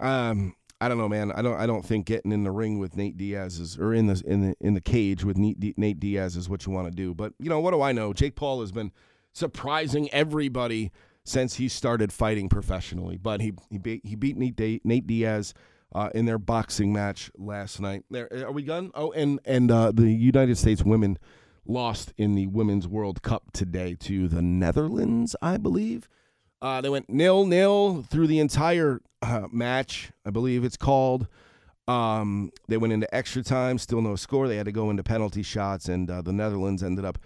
um, 0.00 0.54
I 0.80 0.88
don't 0.88 0.96
know, 0.96 1.08
man. 1.08 1.32
I 1.32 1.42
don't 1.42 1.60
I 1.60 1.66
don't 1.66 1.84
think 1.84 2.06
getting 2.06 2.32
in 2.32 2.42
the 2.42 2.50
ring 2.50 2.78
with 2.78 2.96
Nate 2.96 3.18
Diaz 3.18 3.58
is 3.58 3.78
or 3.78 3.92
in 3.92 4.06
the 4.06 4.22
in 4.26 4.40
the 4.40 4.56
in 4.60 4.72
the 4.72 4.80
cage 4.80 5.22
with 5.22 5.36
Nate 5.36 6.00
Diaz 6.00 6.34
is 6.34 6.48
what 6.48 6.64
you 6.64 6.72
want 6.72 6.88
to 6.88 6.94
do. 6.94 7.14
But 7.14 7.34
you 7.38 7.50
know 7.50 7.60
what 7.60 7.72
do 7.72 7.82
I 7.82 7.92
know? 7.92 8.14
Jake 8.14 8.36
Paul 8.36 8.62
has 8.62 8.72
been 8.72 8.90
surprising 9.34 10.10
everybody 10.12 10.90
since 11.24 11.56
he 11.56 11.68
started 11.68 12.12
fighting 12.12 12.48
professionally. 12.48 13.16
But 13.16 13.40
he 13.40 13.52
he 13.70 13.78
beat 13.78 14.04
he 14.04 14.14
beat 14.14 14.36
Nate, 14.36 14.84
Nate 14.84 15.06
Diaz 15.06 15.54
uh, 15.94 16.10
in 16.14 16.26
their 16.26 16.38
boxing 16.38 16.92
match 16.92 17.30
last 17.36 17.80
night. 17.80 18.04
There, 18.10 18.28
are 18.46 18.52
we 18.52 18.62
done? 18.62 18.90
Oh, 18.94 19.12
and 19.12 19.40
and 19.44 19.70
uh, 19.70 19.92
the 19.92 20.10
United 20.10 20.56
States 20.56 20.82
women 20.82 21.18
lost 21.64 22.12
in 22.16 22.34
the 22.34 22.46
Women's 22.48 22.88
World 22.88 23.22
Cup 23.22 23.52
today 23.52 23.94
to 24.00 24.28
the 24.28 24.42
Netherlands, 24.42 25.36
I 25.40 25.56
believe. 25.58 26.08
Uh, 26.60 26.80
they 26.80 26.88
went 26.88 27.10
nil 27.10 27.44
nil 27.44 28.02
through 28.08 28.26
the 28.26 28.38
entire 28.38 29.00
uh, 29.20 29.48
match. 29.50 30.12
I 30.24 30.30
believe 30.30 30.64
it's 30.64 30.76
called. 30.76 31.26
Um, 31.88 32.52
they 32.68 32.76
went 32.76 32.92
into 32.92 33.12
extra 33.12 33.42
time, 33.42 33.78
still 33.78 34.00
no 34.00 34.14
score. 34.14 34.46
They 34.46 34.56
had 34.56 34.66
to 34.66 34.72
go 34.72 34.88
into 34.88 35.02
penalty 35.02 35.42
shots, 35.42 35.88
and 35.88 36.08
uh, 36.08 36.22
the 36.22 36.32
Netherlands 36.32 36.82
ended 36.82 37.04
up 37.04 37.18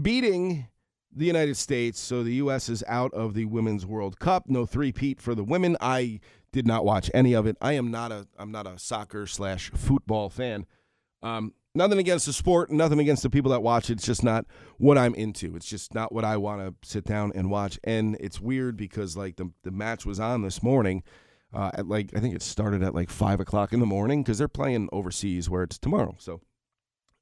beating 0.00 0.66
the 1.14 1.26
United 1.26 1.56
States. 1.56 2.00
So 2.00 2.22
the 2.22 2.34
U.S. 2.34 2.68
is 2.68 2.82
out 2.88 3.12
of 3.14 3.34
the 3.34 3.44
Women's 3.44 3.86
World 3.86 4.18
Cup. 4.18 4.44
No 4.48 4.66
three-peat 4.66 5.20
for 5.20 5.34
the 5.34 5.44
women. 5.44 5.76
I 5.80 6.20
did 6.52 6.66
not 6.66 6.84
watch 6.84 7.10
any 7.14 7.32
of 7.34 7.46
it. 7.46 7.56
I 7.60 7.72
am 7.72 7.90
not 7.90 8.12
a 8.12 8.26
I'm 8.38 8.52
not 8.52 8.66
a 8.66 8.78
soccer 8.78 9.26
slash 9.26 9.70
football 9.70 10.28
fan. 10.28 10.66
Um, 11.22 11.54
nothing 11.74 11.98
against 11.98 12.26
the 12.26 12.32
sport, 12.32 12.70
nothing 12.70 12.98
against 12.98 13.22
the 13.22 13.30
people 13.30 13.50
that 13.52 13.62
watch 13.62 13.90
it. 13.90 13.94
It's 13.94 14.06
just 14.06 14.22
not 14.22 14.44
what 14.78 14.98
I'm 14.98 15.14
into. 15.14 15.56
It's 15.56 15.66
just 15.66 15.94
not 15.94 16.12
what 16.12 16.24
I 16.24 16.36
want 16.36 16.60
to 16.60 16.88
sit 16.88 17.04
down 17.04 17.32
and 17.34 17.50
watch. 17.50 17.78
And 17.84 18.16
it's 18.20 18.40
weird 18.40 18.76
because 18.76 19.16
like 19.16 19.36
the 19.36 19.50
the 19.62 19.70
match 19.70 20.04
was 20.04 20.20
on 20.20 20.42
this 20.42 20.62
morning. 20.62 21.02
Uh, 21.54 21.70
at 21.74 21.86
like 21.86 22.10
I 22.16 22.20
think 22.20 22.34
it 22.34 22.42
started 22.42 22.82
at 22.82 22.94
like 22.94 23.10
five 23.10 23.38
o'clock 23.40 23.72
in 23.72 23.80
the 23.80 23.86
morning 23.86 24.22
because 24.22 24.38
they're 24.38 24.48
playing 24.48 24.88
overseas 24.92 25.50
where 25.50 25.62
it's 25.62 25.78
tomorrow. 25.78 26.16
So 26.18 26.40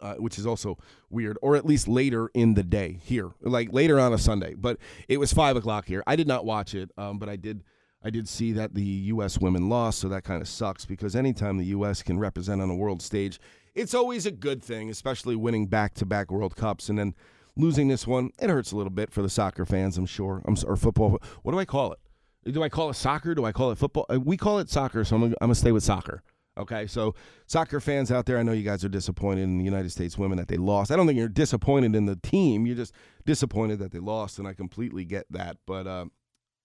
uh, 0.00 0.14
which 0.14 0.38
is 0.38 0.47
also 0.47 0.78
weird, 1.09 1.38
or 1.42 1.57
at 1.57 1.64
least 1.64 1.88
later 1.88 2.30
in 2.35 2.54
the 2.54 2.62
day 2.62 2.99
here, 3.02 3.30
like 3.40 3.73
later 3.73 3.99
on 3.99 4.12
a 4.12 4.19
Sunday. 4.19 4.54
But 4.54 4.78
it 5.09 5.19
was 5.19 5.33
five 5.33 5.57
o'clock 5.57 5.87
here. 5.87 6.02
I 6.07 6.16
did 6.16 6.26
not 6.26 6.45
watch 6.45 6.75
it, 6.75 6.90
um, 6.97 7.19
but 7.19 7.28
I 7.28 7.37
did. 7.37 7.62
I 8.02 8.09
did 8.09 8.26
see 8.26 8.52
that 8.52 8.75
the 8.75 8.83
U.S. 8.83 9.38
women 9.38 9.69
lost, 9.69 9.99
so 9.99 10.09
that 10.09 10.25
kind 10.25 10.40
of 10.40 10.49
sucks 10.49 10.87
because 10.87 11.14
anytime 11.14 11.59
the 11.59 11.66
U.S. 11.66 12.02
can 12.02 12.19
represent 12.19 12.62
on 12.62 12.71
a 12.71 12.75
world 12.75 13.02
stage, 13.02 13.38
it's 13.75 13.92
always 13.92 14.25
a 14.25 14.30
good 14.30 14.62
thing, 14.62 14.88
especially 14.88 15.37
winning 15.37 15.66
back-to-back 15.66 16.30
World 16.30 16.57
Cups 16.57 16.88
and 16.88 16.99
then 16.99 17.14
losing 17.57 17.88
this 17.88 18.07
one. 18.07 18.30
It 18.38 18.49
hurts 18.50 18.73
a 18.73 18.76
little 18.76 18.90
bit 18.90 19.12
for 19.12 19.21
the 19.21 19.28
soccer 19.28 19.66
fans, 19.66 19.99
I'm 19.99 20.07
sure. 20.07 20.42
I'm 20.47 20.57
or 20.66 20.76
football. 20.76 21.19
What 21.42 21.52
do 21.52 21.59
I 21.59 21.64
call 21.64 21.92
it? 21.92 22.52
Do 22.52 22.62
I 22.62 22.69
call 22.69 22.88
it 22.88 22.95
soccer? 22.95 23.35
Do 23.35 23.45
I 23.45 23.52
call 23.52 23.71
it 23.71 23.78
football? 23.78 24.07
Uh, 24.09 24.19
we 24.19 24.37
call 24.37 24.59
it 24.59 24.71
soccer, 24.71 25.04
so 25.04 25.16
I'm 25.16 25.25
I'm 25.25 25.35
gonna 25.40 25.54
stay 25.54 25.73
with 25.73 25.83
soccer. 25.83 26.23
Okay, 26.59 26.87
so 26.87 27.14
soccer 27.47 27.80
fans 27.80 28.11
out 28.11 28.26
there, 28.26 28.37
I 28.37 28.42
know 28.42 28.52
you 28.52 28.64
guys 28.64 28.85
are 28.85 28.88
disappointed 28.88 29.42
in 29.42 29.59
the 29.59 29.64
United 29.64 29.90
States 29.90 30.19
women 30.19 30.37
that 30.38 30.49
they 30.49 30.57
lost. 30.57 30.90
I 30.90 30.97
don't 30.97 31.07
think 31.07 31.19
you're 31.19 31.28
disappointed 31.28 31.95
in 31.95 32.07
the 32.07 32.16
team. 32.16 32.66
You're 32.66 32.76
just 32.76 32.92
disappointed 33.25 33.78
that 33.78 33.92
they 33.92 34.00
lost, 34.00 34.38
and 34.38 34.49
I 34.49 34.52
completely 34.52 35.04
get 35.04 35.26
that. 35.30 35.59
But 35.66 35.87
uh, 35.87 36.07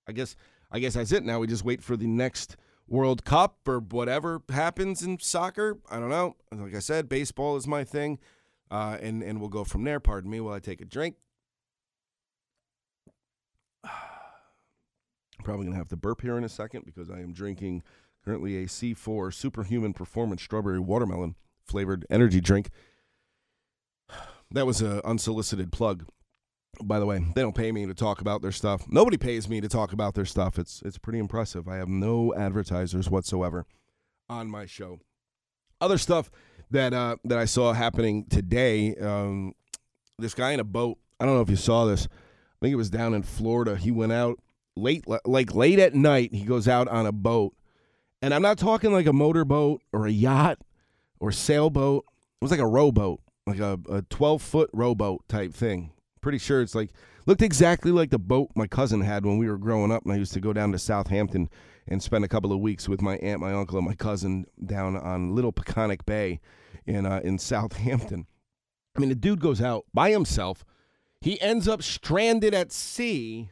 I 0.08 0.12
guess 0.12 0.36
I 0.72 0.80
guess 0.80 0.96
that's 0.96 1.12
it. 1.12 1.24
Now 1.24 1.40
we 1.40 1.48
just 1.48 1.64
wait 1.64 1.84
for 1.84 1.96
the 1.96 2.08
next 2.08 2.58
World 2.88 3.26
Cup 3.26 3.60
or 3.68 3.80
whatever 3.80 4.42
happens 4.50 5.04
in 5.04 5.20
soccer. 5.20 5.78
I 5.90 6.00
don't 6.00 6.10
know. 6.10 6.36
Like 6.52 6.76
I 6.76 6.80
said, 6.80 7.08
baseball 7.08 7.56
is 7.56 7.68
my 7.68 7.84
thing, 7.84 8.20
uh, 8.72 8.98
and 9.02 9.22
and 9.24 9.40
we'll 9.40 9.50
go 9.50 9.64
from 9.64 9.84
there. 9.84 10.00
Pardon 10.00 10.32
me 10.32 10.40
while 10.40 10.56
I 10.56 10.60
take 10.60 10.82
a 10.82 10.86
drink. 10.86 11.16
Probably 15.44 15.66
gonna 15.66 15.78
have 15.78 15.90
to 15.90 15.98
burp 15.98 16.22
here 16.22 16.38
in 16.38 16.44
a 16.44 16.50
second 16.50 16.86
because 16.86 17.10
I 17.12 17.20
am 17.20 17.34
drinking 17.34 17.84
currently 18.26 18.58
a 18.58 18.66
C4 18.66 19.34
Superhuman 19.34 19.94
Performance 19.94 20.42
Strawberry 20.42 20.80
Watermelon 20.80 21.36
flavored 21.64 22.06
energy 22.10 22.42
drink. 22.42 22.70
That 24.52 24.68
was 24.68 24.80
an 24.80 25.02
unsolicited 25.04 25.72
plug. 25.72 26.06
By 26.82 27.00
the 27.00 27.08
way, 27.08 27.18
they 27.34 27.42
don't 27.42 27.56
pay 27.56 27.72
me 27.72 27.88
to 27.88 27.96
talk 27.96 28.22
about 28.22 28.44
their 28.44 28.52
stuff. 28.52 28.86
Nobody 28.88 29.18
pays 29.18 29.50
me 29.50 29.60
to 29.60 29.68
talk 29.68 29.92
about 29.92 30.14
their 30.14 30.24
stuff. 30.24 30.60
It's 30.60 30.84
it's 30.86 31.00
pretty 31.00 31.18
impressive. 31.18 31.68
I 31.68 31.78
have 31.78 31.90
no 31.90 32.34
advertisers 32.36 33.10
whatsoever 33.10 33.66
on 34.30 34.48
my 34.48 34.68
show. 34.68 35.00
Other 35.82 35.98
stuff 35.98 36.30
that 36.70 36.94
uh, 36.94 37.16
that 37.26 37.40
I 37.40 37.46
saw 37.46 37.74
happening 37.74 38.28
today. 38.30 38.96
Um, 38.96 39.56
this 40.20 40.36
guy 40.36 40.52
in 40.52 40.60
a 40.60 40.64
boat. 40.64 41.00
I 41.20 41.26
don't 41.26 41.34
know 41.34 41.42
if 41.42 41.50
you 41.50 41.56
saw 41.56 41.86
this. 41.86 42.06
I 42.06 42.58
think 42.62 42.74
it 42.74 42.78
was 42.78 42.92
down 42.92 43.16
in 43.16 43.24
Florida. 43.24 43.76
He 43.76 43.90
went 43.90 44.12
out 44.12 44.40
late, 44.78 45.06
like 45.26 45.56
late 45.56 45.80
at 45.80 45.96
night. 45.96 46.36
He 46.36 46.46
goes 46.46 46.68
out 46.68 46.88
on 46.88 47.08
a 47.08 47.12
boat 47.12 47.56
and 48.22 48.34
I'm 48.34 48.42
not 48.42 48.58
talking 48.58 48.92
like 48.92 49.06
a 49.06 49.14
motorboat 49.14 49.82
or 49.92 50.08
a 50.08 50.12
yacht 50.12 50.60
or 51.20 51.32
sailboat. 51.32 52.06
It 52.08 52.44
was 52.44 52.52
like 52.52 52.60
a 52.60 52.68
rowboat, 52.68 53.22
like 53.46 53.60
a, 53.60 53.80
a 53.90 54.02
12 54.04 54.42
foot 54.42 54.70
rowboat 54.74 55.28
type 55.28 55.54
thing. 55.54 55.92
Pretty 56.22 56.38
sure 56.38 56.62
it's 56.62 56.76
like, 56.76 56.92
looked 57.26 57.42
exactly 57.42 57.92
like 57.92 58.10
the 58.10 58.20
boat 58.20 58.50
my 58.56 58.68
cousin 58.68 59.02
had 59.02 59.26
when 59.26 59.38
we 59.38 59.50
were 59.50 59.58
growing 59.58 59.92
up. 59.92 60.04
And 60.04 60.14
I 60.14 60.18
used 60.18 60.34
to 60.34 60.40
go 60.40 60.54
down 60.54 60.72
to 60.72 60.80
Southampton 60.80 61.50
and 61.88 62.02
spend 62.02 62.26
a 62.26 62.28
couple 62.28 62.52
of 62.52 62.60
weeks 62.60 62.90
with 62.90 63.02
my 63.02 63.18
aunt, 63.18 63.42
my 63.42 63.54
uncle, 63.54 63.78
and 63.78 63.88
my 63.88 63.94
cousin 63.94 64.46
down 64.66 64.96
on 64.98 65.36
Little 65.36 65.54
Peconic 65.54 66.06
Bay 66.06 66.40
in, 66.86 67.06
uh, 67.06 67.22
in 67.24 67.38
Southampton. 67.38 68.28
I 68.96 69.00
mean, 69.00 69.10
the 69.10 69.16
dude 69.16 69.42
goes 69.42 69.62
out 69.62 69.86
by 69.94 70.10
himself. 70.10 70.64
He 71.22 71.40
ends 71.42 71.68
up 71.68 71.84
stranded 71.84 72.54
at 72.54 72.72
sea 72.72 73.50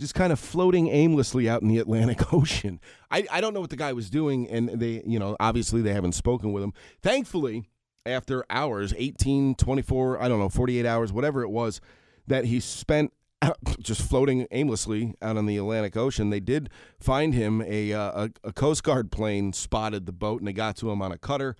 just 0.00 0.14
kind 0.14 0.32
of 0.32 0.38
floating 0.38 0.88
aimlessly 0.88 1.48
out 1.48 1.62
in 1.62 1.68
the 1.68 1.78
Atlantic 1.78 2.32
Ocean. 2.32 2.80
I, 3.10 3.26
I 3.30 3.40
don't 3.40 3.54
know 3.54 3.60
what 3.60 3.70
the 3.70 3.76
guy 3.76 3.92
was 3.92 4.10
doing, 4.10 4.48
and 4.48 4.68
they, 4.68 5.02
you 5.04 5.18
know, 5.18 5.36
obviously 5.40 5.82
they 5.82 5.92
haven't 5.92 6.12
spoken 6.12 6.52
with 6.52 6.62
him. 6.62 6.72
Thankfully, 7.02 7.68
after 8.06 8.44
hours 8.48 8.94
18, 8.96 9.56
24, 9.56 10.22
I 10.22 10.28
don't 10.28 10.38
know, 10.38 10.48
48 10.48 10.86
hours, 10.86 11.12
whatever 11.12 11.42
it 11.42 11.50
was, 11.50 11.80
that 12.26 12.44
he 12.44 12.60
spent 12.60 13.12
just 13.80 14.02
floating 14.02 14.46
aimlessly 14.50 15.14
out 15.20 15.36
on 15.36 15.46
the 15.46 15.56
Atlantic 15.56 15.96
Ocean. 15.96 16.30
They 16.30 16.40
did 16.40 16.70
find 17.00 17.34
him. 17.34 17.62
A, 17.62 17.92
uh, 17.92 18.26
a, 18.44 18.48
a 18.48 18.52
Coast 18.52 18.84
Guard 18.84 19.10
plane 19.10 19.52
spotted 19.52 20.06
the 20.06 20.12
boat, 20.12 20.40
and 20.40 20.48
they 20.48 20.52
got 20.52 20.76
to 20.76 20.90
him 20.90 21.02
on 21.02 21.12
a 21.12 21.18
cutter 21.18 21.56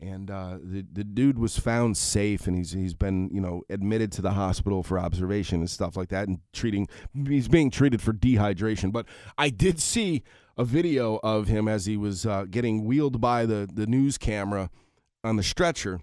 and 0.00 0.30
uh, 0.30 0.58
the 0.62 0.84
the 0.92 1.04
dude 1.04 1.38
was 1.38 1.58
found 1.58 1.96
safe, 1.96 2.46
and 2.46 2.56
he's 2.56 2.72
he's 2.72 2.94
been 2.94 3.28
you 3.32 3.40
know 3.40 3.62
admitted 3.68 4.12
to 4.12 4.22
the 4.22 4.32
hospital 4.32 4.82
for 4.82 4.98
observation 4.98 5.60
and 5.60 5.70
stuff 5.70 5.96
like 5.96 6.08
that, 6.08 6.28
and 6.28 6.40
treating 6.52 6.88
he's 7.26 7.48
being 7.48 7.70
treated 7.70 8.00
for 8.00 8.12
dehydration. 8.12 8.92
But 8.92 9.06
I 9.36 9.50
did 9.50 9.80
see 9.80 10.22
a 10.56 10.64
video 10.64 11.20
of 11.22 11.48
him 11.48 11.68
as 11.68 11.86
he 11.86 11.96
was 11.96 12.26
uh, 12.26 12.44
getting 12.50 12.84
wheeled 12.84 13.20
by 13.20 13.46
the 13.46 13.68
the 13.72 13.86
news 13.86 14.18
camera 14.18 14.70
on 15.22 15.36
the 15.36 15.42
stretcher, 15.42 16.00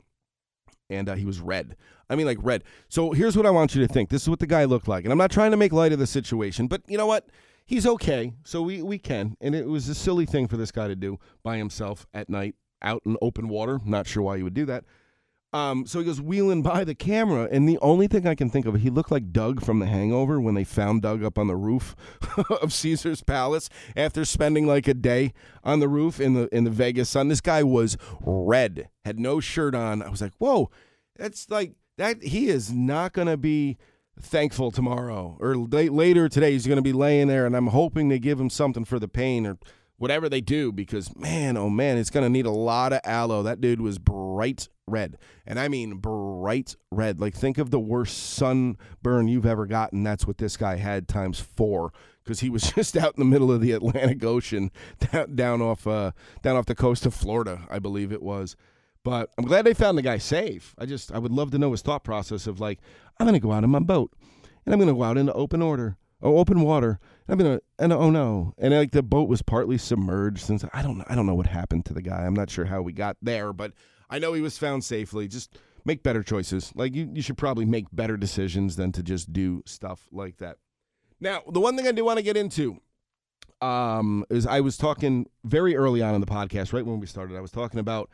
and 0.89 1.09
uh, 1.09 1.15
he 1.15 1.25
was 1.25 1.39
red. 1.39 1.75
I 2.09 2.15
mean, 2.15 2.25
like 2.25 2.39
red. 2.41 2.63
So 2.89 3.11
here's 3.11 3.35
what 3.35 3.45
I 3.45 3.49
want 3.51 3.75
you 3.75 3.85
to 3.85 3.91
think. 3.91 4.09
This 4.09 4.21
is 4.21 4.29
what 4.29 4.39
the 4.39 4.47
guy 4.47 4.65
looked 4.65 4.87
like, 4.87 5.03
and 5.03 5.11
I'm 5.11 5.17
not 5.17 5.31
trying 5.31 5.51
to 5.51 5.57
make 5.57 5.73
light 5.73 5.91
of 5.91 5.99
the 5.99 6.07
situation, 6.07 6.67
but 6.67 6.81
you 6.87 6.97
know 6.97 7.07
what? 7.07 7.27
He's 7.65 7.85
okay, 7.85 8.31
so 8.45 8.61
we, 8.61 8.81
we 8.81 8.97
can. 8.97 9.35
And 9.41 9.53
it 9.53 9.67
was 9.67 9.89
a 9.89 9.95
silly 9.95 10.25
thing 10.25 10.47
for 10.47 10.55
this 10.55 10.71
guy 10.71 10.87
to 10.87 10.95
do 10.95 11.19
by 11.43 11.57
himself 11.57 12.07
at 12.13 12.29
night 12.29 12.55
out 12.81 13.01
in 13.05 13.17
open 13.21 13.47
water. 13.47 13.79
Not 13.85 14.07
sure 14.07 14.23
why 14.23 14.37
you 14.37 14.43
would 14.43 14.53
do 14.53 14.65
that. 14.65 14.83
Um, 15.53 15.85
so 15.85 15.99
he 15.99 16.05
goes 16.05 16.21
wheeling 16.21 16.61
by 16.61 16.83
the 16.83 16.93
camera, 16.93 17.47
and 17.49 17.67
the 17.67 17.79
only 17.79 18.07
thing 18.07 18.27
I 18.27 18.35
can 18.35 18.49
think 18.49 18.65
of, 18.65 18.75
he 18.75 18.89
looked 18.89 19.11
like 19.11 19.31
Doug 19.31 19.63
from 19.63 19.79
The 19.79 19.85
Hangover 19.85 20.41
when 20.41 20.55
they 20.55 20.65
found 20.65 21.01
Doug 21.01 21.23
up 21.23 21.37
on 21.37 21.47
the 21.47 21.55
roof 21.55 21.95
of 22.61 22.73
Caesar's 22.73 23.23
Palace 23.23 23.69
after 23.95 24.25
spending 24.25 24.67
like 24.67 24.89
a 24.89 24.93
day 24.93 25.33
on 25.63 25.79
the 25.79 25.87
roof 25.87 26.19
in 26.19 26.33
the 26.33 26.53
in 26.53 26.65
the 26.65 26.69
Vegas 26.69 27.09
sun. 27.09 27.29
This 27.29 27.39
guy 27.39 27.63
was 27.63 27.97
red, 28.21 28.89
had 29.05 29.19
no 29.19 29.39
shirt 29.39 29.73
on. 29.73 30.01
I 30.01 30.09
was 30.09 30.21
like, 30.21 30.33
whoa, 30.37 30.69
that's 31.15 31.49
like 31.49 31.75
that. 31.97 32.21
He 32.23 32.49
is 32.49 32.73
not 32.73 33.13
gonna 33.13 33.37
be 33.37 33.77
thankful 34.19 34.71
tomorrow 34.71 35.37
or 35.39 35.55
late, 35.55 35.93
later 35.93 36.27
today. 36.27 36.51
He's 36.51 36.67
gonna 36.67 36.81
be 36.81 36.93
laying 36.93 37.29
there, 37.29 37.45
and 37.45 37.55
I'm 37.55 37.67
hoping 37.67 38.09
they 38.09 38.19
give 38.19 38.39
him 38.39 38.49
something 38.49 38.83
for 38.83 38.99
the 38.99 39.07
pain 39.07 39.47
or 39.47 39.57
whatever 39.97 40.29
they 40.29 40.41
do 40.41 40.71
because 40.71 41.15
man 41.15 41.57
oh 41.57 41.69
man 41.69 41.97
it's 41.97 42.09
going 42.09 42.23
to 42.23 42.29
need 42.29 42.45
a 42.45 42.51
lot 42.51 42.93
of 42.93 43.01
aloe. 43.03 43.43
That 43.43 43.61
dude 43.61 43.81
was 43.81 43.97
bright 43.97 44.69
red 44.87 45.17
and 45.45 45.59
i 45.59 45.67
mean 45.67 45.95
bright 45.95 46.75
red. 46.91 47.19
Like 47.19 47.35
think 47.35 47.57
of 47.57 47.71
the 47.71 47.79
worst 47.79 48.17
sunburn 48.17 49.27
you've 49.27 49.45
ever 49.45 49.65
gotten. 49.65 50.03
That's 50.03 50.25
what 50.25 50.37
this 50.37 50.57
guy 50.57 50.77
had 50.77 51.07
times 51.07 51.39
four 51.39 51.91
because 52.23 52.39
he 52.39 52.49
was 52.49 52.71
just 52.75 52.95
out 52.95 53.15
in 53.15 53.19
the 53.19 53.25
middle 53.25 53.51
of 53.51 53.61
the 53.61 53.71
atlantic 53.71 54.23
ocean 54.23 54.71
down, 55.35 55.61
off 55.61 55.87
uh, 55.87 56.11
down 56.41 56.55
off 56.55 56.65
the 56.65 56.75
coast 56.75 57.05
of 57.05 57.13
florida 57.13 57.61
i 57.69 57.79
believe 57.79 58.11
it 58.11 58.21
was. 58.21 58.55
But 59.03 59.31
i'm 59.37 59.45
glad 59.45 59.65
they 59.65 59.73
found 59.73 59.97
the 59.97 60.01
guy 60.01 60.17
safe. 60.17 60.75
I 60.77 60.85
just 60.85 61.11
i 61.11 61.19
would 61.19 61.31
love 61.31 61.51
to 61.51 61.57
know 61.57 61.71
his 61.71 61.81
thought 61.81 62.03
process 62.03 62.45
of 62.45 62.59
like 62.59 62.79
i'm 63.19 63.25
going 63.25 63.39
to 63.39 63.45
go 63.45 63.51
out 63.51 63.63
in 63.63 63.69
my 63.69 63.79
boat 63.79 64.11
and 64.65 64.73
i'm 64.73 64.79
going 64.79 64.89
to 64.89 64.95
go 64.95 65.03
out 65.03 65.17
into 65.17 65.33
open 65.33 65.61
order 65.61 65.97
oh, 66.21 66.37
open 66.37 66.61
water. 66.61 66.99
I 67.29 67.35
mean, 67.35 67.59
and 67.77 67.93
oh 67.93 68.09
no, 68.09 68.53
and 68.57 68.73
like 68.73 68.91
the 68.91 69.03
boat 69.03 69.27
was 69.27 69.41
partly 69.41 69.77
submerged. 69.77 70.45
Since 70.45 70.63
I 70.73 70.81
don't, 70.81 71.03
I 71.07 71.15
don't 71.15 71.25
know 71.25 71.35
what 71.35 71.47
happened 71.47 71.85
to 71.85 71.93
the 71.93 72.01
guy. 72.01 72.25
I'm 72.25 72.33
not 72.33 72.49
sure 72.49 72.65
how 72.65 72.81
we 72.81 72.93
got 72.93 73.17
there, 73.21 73.51
but 73.51 73.73
I 74.09 74.19
know 74.19 74.33
he 74.33 74.41
was 74.41 74.57
found 74.57 74.83
safely. 74.83 75.27
Just 75.27 75.57
make 75.83 76.03
better 76.03 76.23
choices. 76.23 76.71
Like 76.75 76.95
you, 76.95 77.09
you 77.13 77.21
should 77.21 77.37
probably 77.37 77.65
make 77.65 77.87
better 77.91 78.17
decisions 78.17 78.75
than 78.75 78.91
to 78.93 79.03
just 79.03 79.33
do 79.33 79.63
stuff 79.65 80.07
like 80.11 80.37
that. 80.37 80.57
Now, 81.19 81.41
the 81.51 81.59
one 81.59 81.75
thing 81.75 81.87
I 81.87 81.91
do 81.91 82.05
want 82.05 82.17
to 82.17 82.23
get 82.23 82.37
into 82.37 82.79
um, 83.61 84.23
is 84.29 84.45
I 84.45 84.61
was 84.61 84.77
talking 84.77 85.27
very 85.43 85.75
early 85.75 86.01
on 86.01 86.13
in 86.13 86.21
the 86.21 86.27
podcast, 86.27 86.73
right 86.73 86.85
when 86.85 86.99
we 86.99 87.07
started. 87.07 87.35
I 87.35 87.41
was 87.41 87.51
talking 87.51 87.79
about 87.79 88.09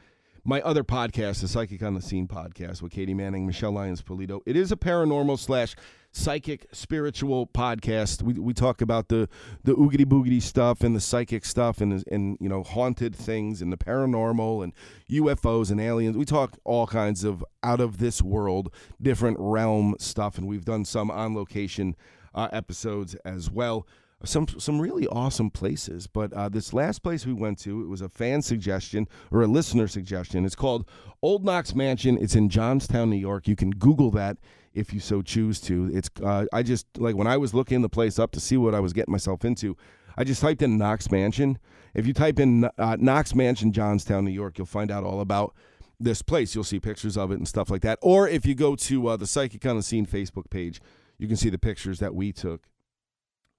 my 0.45 0.61
other 0.61 0.83
podcast, 0.83 1.39
the 1.39 1.47
Psychic 1.47 1.81
on 1.83 1.93
the 1.93 2.01
Scene 2.01 2.27
podcast 2.27 2.81
with 2.81 2.91
Katie 2.91 3.13
Manning, 3.13 3.45
Michelle 3.45 3.71
Lyons 3.71 4.01
Polito. 4.01 4.41
It 4.45 4.57
is 4.57 4.73
a 4.73 4.75
paranormal 4.75 5.39
slash 5.39 5.75
psychic 6.11 6.67
spiritual 6.73 7.47
podcast. 7.47 8.21
We, 8.21 8.33
we 8.33 8.53
talk 8.53 8.81
about 8.81 9.07
the 9.07 9.29
the 9.63 9.73
oogity 9.73 10.05
boogity 10.05 10.41
stuff 10.41 10.81
and 10.81 10.93
the 10.93 10.99
psychic 10.99 11.45
stuff 11.45 11.79
and 11.79 12.03
and 12.11 12.37
you 12.41 12.49
know 12.49 12.61
haunted 12.61 13.15
things 13.15 13.61
and 13.61 13.71
the 13.71 13.77
paranormal 13.77 14.63
and 14.65 14.73
UFOs 15.09 15.71
and 15.71 15.79
aliens. 15.79 16.17
We 16.17 16.25
talk 16.25 16.57
all 16.65 16.87
kinds 16.87 17.23
of 17.23 17.43
out 17.63 17.79
of 17.79 17.99
this 17.99 18.21
world, 18.21 18.73
different 19.01 19.37
realm 19.39 19.95
stuff, 19.97 20.37
and 20.37 20.45
we've 20.45 20.65
done 20.65 20.83
some 20.83 21.09
on 21.09 21.35
location 21.35 21.95
uh, 22.35 22.49
episodes 22.51 23.15
as 23.23 23.49
well 23.49 23.87
some 24.25 24.47
some 24.47 24.79
really 24.79 25.07
awesome 25.07 25.49
places. 25.49 26.07
But 26.07 26.33
uh, 26.33 26.49
this 26.49 26.73
last 26.73 27.03
place 27.03 27.25
we 27.25 27.33
went 27.33 27.59
to, 27.59 27.81
it 27.81 27.87
was 27.87 28.01
a 28.01 28.09
fan 28.09 28.41
suggestion 28.41 29.07
or 29.31 29.41
a 29.41 29.47
listener 29.47 29.87
suggestion. 29.87 30.45
It's 30.45 30.55
called 30.55 30.87
Old 31.21 31.43
Knox 31.43 31.75
Mansion. 31.75 32.17
It's 32.19 32.35
in 32.35 32.49
Johnstown, 32.49 33.09
New 33.09 33.17
York. 33.17 33.47
You 33.47 33.55
can 33.55 33.71
Google 33.71 34.11
that 34.11 34.37
if 34.73 34.93
you 34.93 34.99
so 34.99 35.21
choose 35.21 35.59
to. 35.61 35.89
It's 35.93 36.09
uh, 36.23 36.45
I 36.53 36.63
just 36.63 36.87
like 36.97 37.15
when 37.15 37.27
I 37.27 37.37
was 37.37 37.53
looking 37.53 37.81
the 37.81 37.89
place 37.89 38.19
up 38.19 38.31
to 38.31 38.39
see 38.39 38.57
what 38.57 38.75
I 38.75 38.79
was 38.79 38.93
getting 38.93 39.11
myself 39.11 39.45
into. 39.45 39.77
I 40.15 40.23
just 40.23 40.41
typed 40.41 40.61
in 40.61 40.77
Knox 40.77 41.09
Mansion. 41.09 41.57
If 41.95 42.05
you 42.05 42.13
type 42.13 42.39
in 42.39 42.69
uh, 42.77 42.97
Knox 42.99 43.33
Mansion, 43.33 43.71
Johnstown, 43.71 44.25
New 44.25 44.31
York, 44.31 44.57
you'll 44.57 44.67
find 44.67 44.91
out 44.91 45.03
all 45.03 45.21
about 45.21 45.55
this 45.99 46.21
place. 46.21 46.53
You'll 46.53 46.63
see 46.63 46.79
pictures 46.79 47.17
of 47.17 47.31
it 47.31 47.35
and 47.35 47.47
stuff 47.47 47.69
like 47.69 47.81
that. 47.81 47.97
Or 48.01 48.27
if 48.27 48.45
you 48.45 48.53
go 48.55 48.75
to 48.75 49.07
uh, 49.07 49.17
the 49.17 49.25
Psychic 49.27 49.65
on 49.65 49.75
the 49.75 49.83
Scene 49.83 50.05
Facebook 50.05 50.49
page, 50.49 50.81
you 51.17 51.27
can 51.27 51.37
see 51.37 51.49
the 51.49 51.57
pictures 51.57 51.99
that 51.99 52.13
we 52.13 52.31
took 52.31 52.67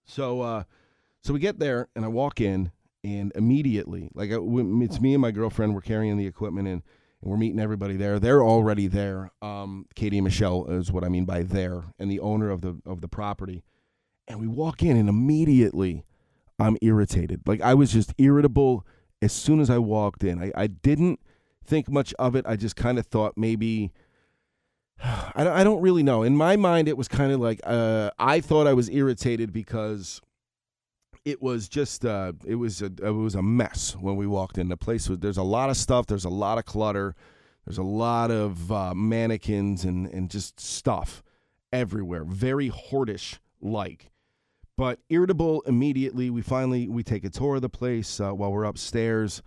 so, 0.04 0.40
uh, 0.40 0.64
so 1.22 1.32
we 1.32 1.40
get 1.40 1.58
there, 1.58 1.88
and 1.96 2.04
I 2.04 2.08
walk 2.08 2.40
in, 2.40 2.70
and 3.02 3.32
immediately, 3.34 4.10
like 4.14 4.30
uh, 4.30 4.40
it's 4.42 5.00
me 5.00 5.14
and 5.14 5.20
my 5.20 5.30
girlfriend, 5.30 5.74
we're 5.74 5.80
carrying 5.80 6.16
the 6.16 6.26
equipment 6.26 6.68
in, 6.68 6.74
and 6.74 6.82
we're 7.30 7.36
meeting 7.36 7.60
everybody 7.60 7.96
there. 7.96 8.18
They're 8.18 8.42
already 8.42 8.86
there. 8.86 9.30
Um, 9.42 9.86
Katie 9.94 10.18
and 10.18 10.24
Michelle 10.24 10.66
is 10.66 10.90
what 10.90 11.04
I 11.04 11.08
mean 11.08 11.24
by 11.24 11.42
there, 11.42 11.84
and 11.98 12.10
the 12.10 12.20
owner 12.20 12.50
of 12.50 12.60
the 12.62 12.80
of 12.86 13.00
the 13.00 13.08
property. 13.08 13.62
And 14.26 14.40
we 14.40 14.46
walk 14.46 14.82
in, 14.82 14.96
and 14.96 15.08
immediately, 15.08 16.04
I'm 16.58 16.76
irritated. 16.80 17.42
Like 17.46 17.60
I 17.60 17.74
was 17.74 17.92
just 17.92 18.14
irritable 18.18 18.86
as 19.20 19.32
soon 19.32 19.60
as 19.60 19.70
I 19.70 19.78
walked 19.78 20.24
in. 20.24 20.42
I, 20.42 20.52
I 20.54 20.66
didn't 20.66 21.20
think 21.64 21.90
much 21.90 22.14
of 22.18 22.36
it. 22.36 22.44
I 22.46 22.56
just 22.56 22.76
kind 22.76 22.98
of 22.98 23.06
thought 23.06 23.36
maybe 23.36 23.92
I 25.02 25.44
don't, 25.44 25.52
I 25.52 25.64
don't 25.64 25.80
really 25.80 26.02
know. 26.02 26.22
In 26.22 26.36
my 26.36 26.56
mind, 26.56 26.88
it 26.88 26.96
was 26.96 27.08
kind 27.08 27.32
of 27.32 27.40
like 27.40 27.60
uh, 27.64 28.10
I 28.18 28.40
thought 28.40 28.66
I 28.66 28.74
was 28.74 28.88
irritated 28.90 29.52
because 29.52 30.20
it 31.24 31.40
was 31.40 31.68
just 31.68 32.04
uh, 32.04 32.32
it 32.44 32.56
was 32.56 32.82
a 32.82 32.86
it 33.02 33.10
was 33.10 33.34
a 33.34 33.42
mess 33.42 33.96
when 33.98 34.16
we 34.16 34.26
walked 34.26 34.58
in. 34.58 34.68
The 34.68 34.76
place 34.76 35.08
there's 35.10 35.38
a 35.38 35.42
lot 35.42 35.70
of 35.70 35.76
stuff. 35.76 36.06
There's 36.06 36.24
a 36.24 36.30
lot 36.30 36.58
of 36.58 36.64
clutter. 36.64 37.14
There's 37.64 37.78
a 37.78 37.82
lot 37.82 38.30
of 38.30 38.70
uh, 38.70 38.94
mannequins 38.94 39.84
and 39.84 40.06
and 40.06 40.30
just 40.30 40.60
stuff 40.60 41.22
everywhere. 41.72 42.24
Very 42.24 42.70
hoardish 42.70 43.38
like. 43.60 44.10
But 44.76 44.98
irritable 45.08 45.62
immediately. 45.62 46.30
We 46.30 46.42
finally 46.42 46.88
we 46.88 47.02
take 47.02 47.24
a 47.24 47.30
tour 47.30 47.56
of 47.56 47.62
the 47.62 47.68
place 47.68 48.20
uh, 48.20 48.32
while 48.32 48.52
we're 48.52 48.64
upstairs. 48.64 49.42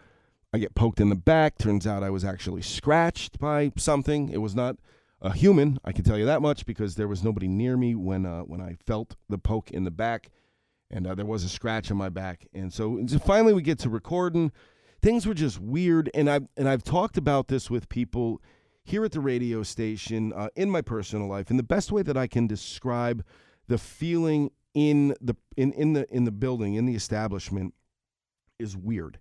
I 0.54 0.58
get 0.60 0.74
poked 0.74 1.02
in 1.02 1.10
the 1.10 1.16
back. 1.16 1.58
Turns 1.58 1.86
out 1.86 2.04
I 2.04 2.10
was 2.10 2.24
actually 2.24 2.62
scratched 2.62 3.38
by 3.38 3.72
something. 3.76 4.30
It 4.30 4.38
was 4.38 4.56
not 4.56 4.78
a 5.22 5.34
human. 5.34 5.80
I 5.84 5.92
can 5.92 6.04
tell 6.04 6.18
you 6.18 6.26
that 6.26 6.42
much 6.42 6.66
because 6.66 6.96
there 6.96 7.08
was 7.08 7.24
nobody 7.24 7.48
near 7.48 7.78
me 7.78 7.96
when 7.96 8.26
uh, 8.26 8.42
when 8.42 8.62
I 8.62 8.78
felt 8.86 9.16
the 9.30 9.38
poke 9.38 9.72
in 9.72 9.84
the 9.84 9.92
back, 9.92 10.30
and 10.92 11.08
uh, 11.08 11.16
there 11.16 11.26
was 11.26 11.44
a 11.44 11.50
scratch 11.50 11.90
on 11.92 11.98
my 11.98 12.10
back. 12.10 12.48
And 12.54 12.72
so, 12.72 12.98
and 12.98 13.10
so 13.10 13.20
finally, 13.20 13.54
we 13.54 13.62
get 13.62 13.80
to 13.80 13.90
recording. 13.90 14.52
Things 15.02 15.26
were 15.26 15.34
just 15.34 15.60
weird, 15.60 16.10
and 16.14 16.30
I 16.30 16.42
and 16.56 16.70
I've 16.70 16.84
talked 16.84 17.18
about 17.18 17.48
this 17.48 17.70
with 17.70 17.90
people 17.90 18.42
here 18.84 19.04
at 19.04 19.12
the 19.12 19.20
radio 19.20 19.64
station 19.64 20.34
uh, 20.34 20.50
in 20.56 20.70
my 20.70 20.82
personal 20.82 21.28
life, 21.28 21.50
and 21.50 21.60
the 21.60 21.64
best 21.64 21.92
way 21.92 22.04
that 22.04 22.18
I 22.18 22.28
can 22.28 22.48
describe 22.48 23.24
the 23.68 23.78
feeling 23.78 24.52
in 24.74 25.16
the 25.20 25.36
in 25.56 25.74
in 25.74 25.94
the 25.94 26.08
in 26.14 26.26
the 26.26 26.32
building 26.32 26.76
in 26.76 26.86
the 26.86 26.96
establishment 26.96 27.74
is 28.60 28.78
weird 28.78 29.20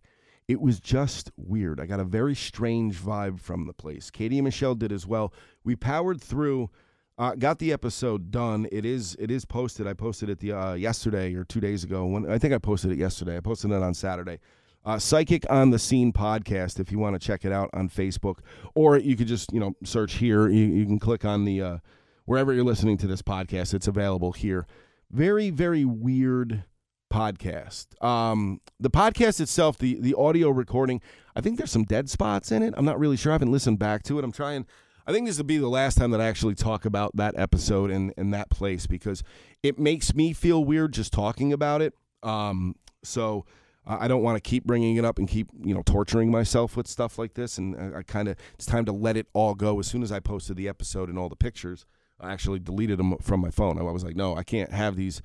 it 0.48 0.60
was 0.60 0.78
just 0.78 1.30
weird. 1.36 1.80
I 1.80 1.86
got 1.86 2.00
a 2.00 2.04
very 2.04 2.34
strange 2.34 2.96
vibe 2.96 3.40
from 3.40 3.66
the 3.66 3.72
place. 3.72 4.10
Katie 4.10 4.38
and 4.38 4.44
Michelle 4.44 4.74
did 4.74 4.92
as 4.92 5.06
well. 5.06 5.32
We 5.64 5.74
powered 5.74 6.20
through, 6.20 6.70
uh, 7.18 7.34
got 7.34 7.58
the 7.58 7.72
episode 7.72 8.30
done. 8.30 8.68
It 8.70 8.84
is 8.84 9.16
it 9.18 9.30
is 9.30 9.44
posted. 9.44 9.86
I 9.86 9.94
posted 9.94 10.30
it 10.30 10.38
the 10.38 10.52
uh, 10.52 10.74
yesterday 10.74 11.34
or 11.34 11.44
two 11.44 11.60
days 11.60 11.82
ago. 11.82 12.06
When 12.06 12.30
I 12.30 12.38
think 12.38 12.54
I 12.54 12.58
posted 12.58 12.92
it 12.92 12.98
yesterday. 12.98 13.36
I 13.36 13.40
posted 13.40 13.72
it 13.72 13.82
on 13.82 13.94
Saturday. 13.94 14.38
Uh, 14.84 15.00
Psychic 15.00 15.44
on 15.50 15.70
the 15.70 15.80
Scene 15.80 16.12
podcast. 16.12 16.78
If 16.78 16.92
you 16.92 16.98
want 17.00 17.20
to 17.20 17.26
check 17.26 17.44
it 17.44 17.50
out 17.50 17.70
on 17.72 17.88
Facebook, 17.88 18.38
or 18.76 18.98
you 18.98 19.16
could 19.16 19.26
just 19.26 19.52
you 19.52 19.58
know 19.58 19.74
search 19.82 20.14
here. 20.14 20.48
You, 20.48 20.64
you 20.64 20.86
can 20.86 21.00
click 21.00 21.24
on 21.24 21.44
the 21.44 21.60
uh, 21.60 21.78
wherever 22.26 22.52
you're 22.52 22.64
listening 22.64 22.98
to 22.98 23.08
this 23.08 23.22
podcast. 23.22 23.74
It's 23.74 23.88
available 23.88 24.30
here. 24.30 24.66
Very 25.10 25.50
very 25.50 25.84
weird 25.84 26.64
podcast. 27.12 28.02
Um, 28.04 28.60
the 28.78 28.90
podcast 28.90 29.40
itself, 29.40 29.78
the 29.78 29.98
the 30.00 30.14
audio 30.14 30.50
recording, 30.50 31.00
I 31.34 31.40
think 31.40 31.58
there's 31.58 31.70
some 31.70 31.84
dead 31.84 32.10
spots 32.10 32.52
in 32.52 32.62
it. 32.62 32.74
I'm 32.76 32.84
not 32.84 32.98
really 32.98 33.16
sure. 33.16 33.32
I 33.32 33.34
haven't 33.34 33.52
listened 33.52 33.78
back 33.78 34.02
to 34.04 34.18
it. 34.18 34.24
I'm 34.24 34.32
trying. 34.32 34.66
I 35.06 35.12
think 35.12 35.26
this 35.26 35.36
will 35.38 35.44
be 35.44 35.58
the 35.58 35.68
last 35.68 35.96
time 35.96 36.10
that 36.10 36.20
I 36.20 36.26
actually 36.26 36.56
talk 36.56 36.84
about 36.84 37.14
that 37.16 37.38
episode 37.38 37.92
and, 37.92 38.12
and 38.16 38.34
that 38.34 38.50
place 38.50 38.88
because 38.88 39.22
it 39.62 39.78
makes 39.78 40.14
me 40.16 40.32
feel 40.32 40.64
weird 40.64 40.92
just 40.92 41.12
talking 41.12 41.52
about 41.52 41.80
it. 41.80 41.94
Um, 42.24 42.74
so 43.04 43.46
I 43.86 44.08
don't 44.08 44.22
want 44.22 44.36
to 44.36 44.40
keep 44.40 44.64
bringing 44.64 44.96
it 44.96 45.04
up 45.04 45.18
and 45.18 45.28
keep 45.28 45.48
you 45.64 45.74
know 45.74 45.82
torturing 45.82 46.30
myself 46.30 46.76
with 46.76 46.88
stuff 46.88 47.18
like 47.18 47.34
this. 47.34 47.56
And 47.56 47.76
I, 47.94 47.98
I 47.98 48.02
kind 48.02 48.28
of 48.28 48.36
it's 48.54 48.66
time 48.66 48.84
to 48.86 48.92
let 48.92 49.16
it 49.16 49.28
all 49.32 49.54
go. 49.54 49.78
As 49.78 49.86
soon 49.86 50.02
as 50.02 50.10
I 50.10 50.18
posted 50.18 50.56
the 50.56 50.68
episode 50.68 51.08
and 51.08 51.18
all 51.18 51.28
the 51.28 51.36
pictures, 51.36 51.86
I 52.20 52.32
actually 52.32 52.58
deleted 52.58 52.98
them 52.98 53.16
from 53.18 53.40
my 53.40 53.50
phone. 53.50 53.78
I 53.78 53.82
was 53.82 54.04
like, 54.04 54.16
no, 54.16 54.36
I 54.36 54.42
can't 54.42 54.72
have 54.72 54.96
these 54.96 55.22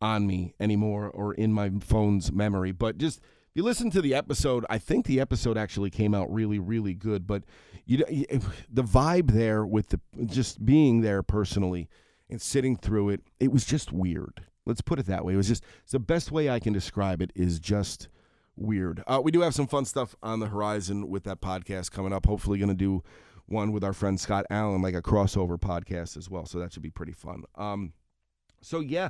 on 0.00 0.26
me 0.26 0.54
anymore 0.58 1.10
or 1.10 1.34
in 1.34 1.52
my 1.52 1.70
phone's 1.80 2.32
memory. 2.32 2.72
But 2.72 2.98
just 2.98 3.18
if 3.18 3.56
you 3.56 3.62
listen 3.62 3.90
to 3.90 4.02
the 4.02 4.14
episode, 4.14 4.64
I 4.70 4.78
think 4.78 5.06
the 5.06 5.20
episode 5.20 5.58
actually 5.58 5.90
came 5.90 6.14
out 6.14 6.32
really, 6.32 6.58
really 6.58 6.94
good. 6.94 7.26
But 7.26 7.44
you, 7.84 7.98
the 8.68 8.82
vibe 8.82 9.32
there 9.32 9.66
with 9.66 9.88
the 9.88 10.00
just 10.26 10.64
being 10.64 11.00
there 11.00 11.22
personally 11.22 11.88
and 12.28 12.40
sitting 12.40 12.76
through 12.76 13.10
it, 13.10 13.22
it 13.40 13.52
was 13.52 13.64
just 13.64 13.92
weird. 13.92 14.44
Let's 14.66 14.82
put 14.82 14.98
it 14.98 15.06
that 15.06 15.24
way. 15.24 15.34
It 15.34 15.38
was 15.38 15.48
just 15.48 15.64
the 15.90 15.98
best 15.98 16.30
way 16.30 16.48
I 16.48 16.60
can 16.60 16.72
describe 16.72 17.20
it 17.20 17.32
is 17.34 17.58
just 17.58 18.08
weird. 18.56 19.02
Uh, 19.06 19.20
we 19.22 19.32
do 19.32 19.40
have 19.40 19.54
some 19.54 19.66
fun 19.66 19.84
stuff 19.84 20.14
on 20.22 20.38
the 20.38 20.46
horizon 20.46 21.08
with 21.08 21.24
that 21.24 21.40
podcast 21.40 21.90
coming 21.90 22.12
up. 22.12 22.26
Hopefully, 22.26 22.58
going 22.58 22.68
to 22.68 22.74
do 22.74 23.02
one 23.46 23.72
with 23.72 23.82
our 23.82 23.92
friend 23.92 24.20
Scott 24.20 24.46
Allen, 24.48 24.80
like 24.80 24.94
a 24.94 25.02
crossover 25.02 25.58
podcast 25.58 26.16
as 26.16 26.30
well. 26.30 26.46
So 26.46 26.60
that 26.60 26.72
should 26.72 26.82
be 26.82 26.90
pretty 26.90 27.12
fun. 27.12 27.42
Um, 27.56 27.94
so 28.60 28.80
yeah, 28.80 29.08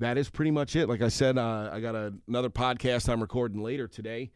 that 0.00 0.18
is 0.18 0.28
pretty 0.28 0.50
much 0.50 0.74
it. 0.74 0.88
Like 0.88 1.02
I 1.02 1.08
said, 1.08 1.38
uh, 1.38 1.70
I 1.72 1.80
got 1.80 1.94
a, 1.94 2.12
another 2.26 2.50
podcast 2.50 3.08
I'm 3.08 3.20
recording 3.20 3.62
later 3.62 3.86
today 3.86 4.32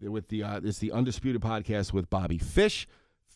with 0.00 0.28
the 0.28 0.44
uh, 0.44 0.60
it's 0.62 0.78
the 0.78 0.92
Undisputed 0.92 1.40
podcast 1.42 1.92
with 1.92 2.08
Bobby 2.08 2.38
Fish. 2.38 2.86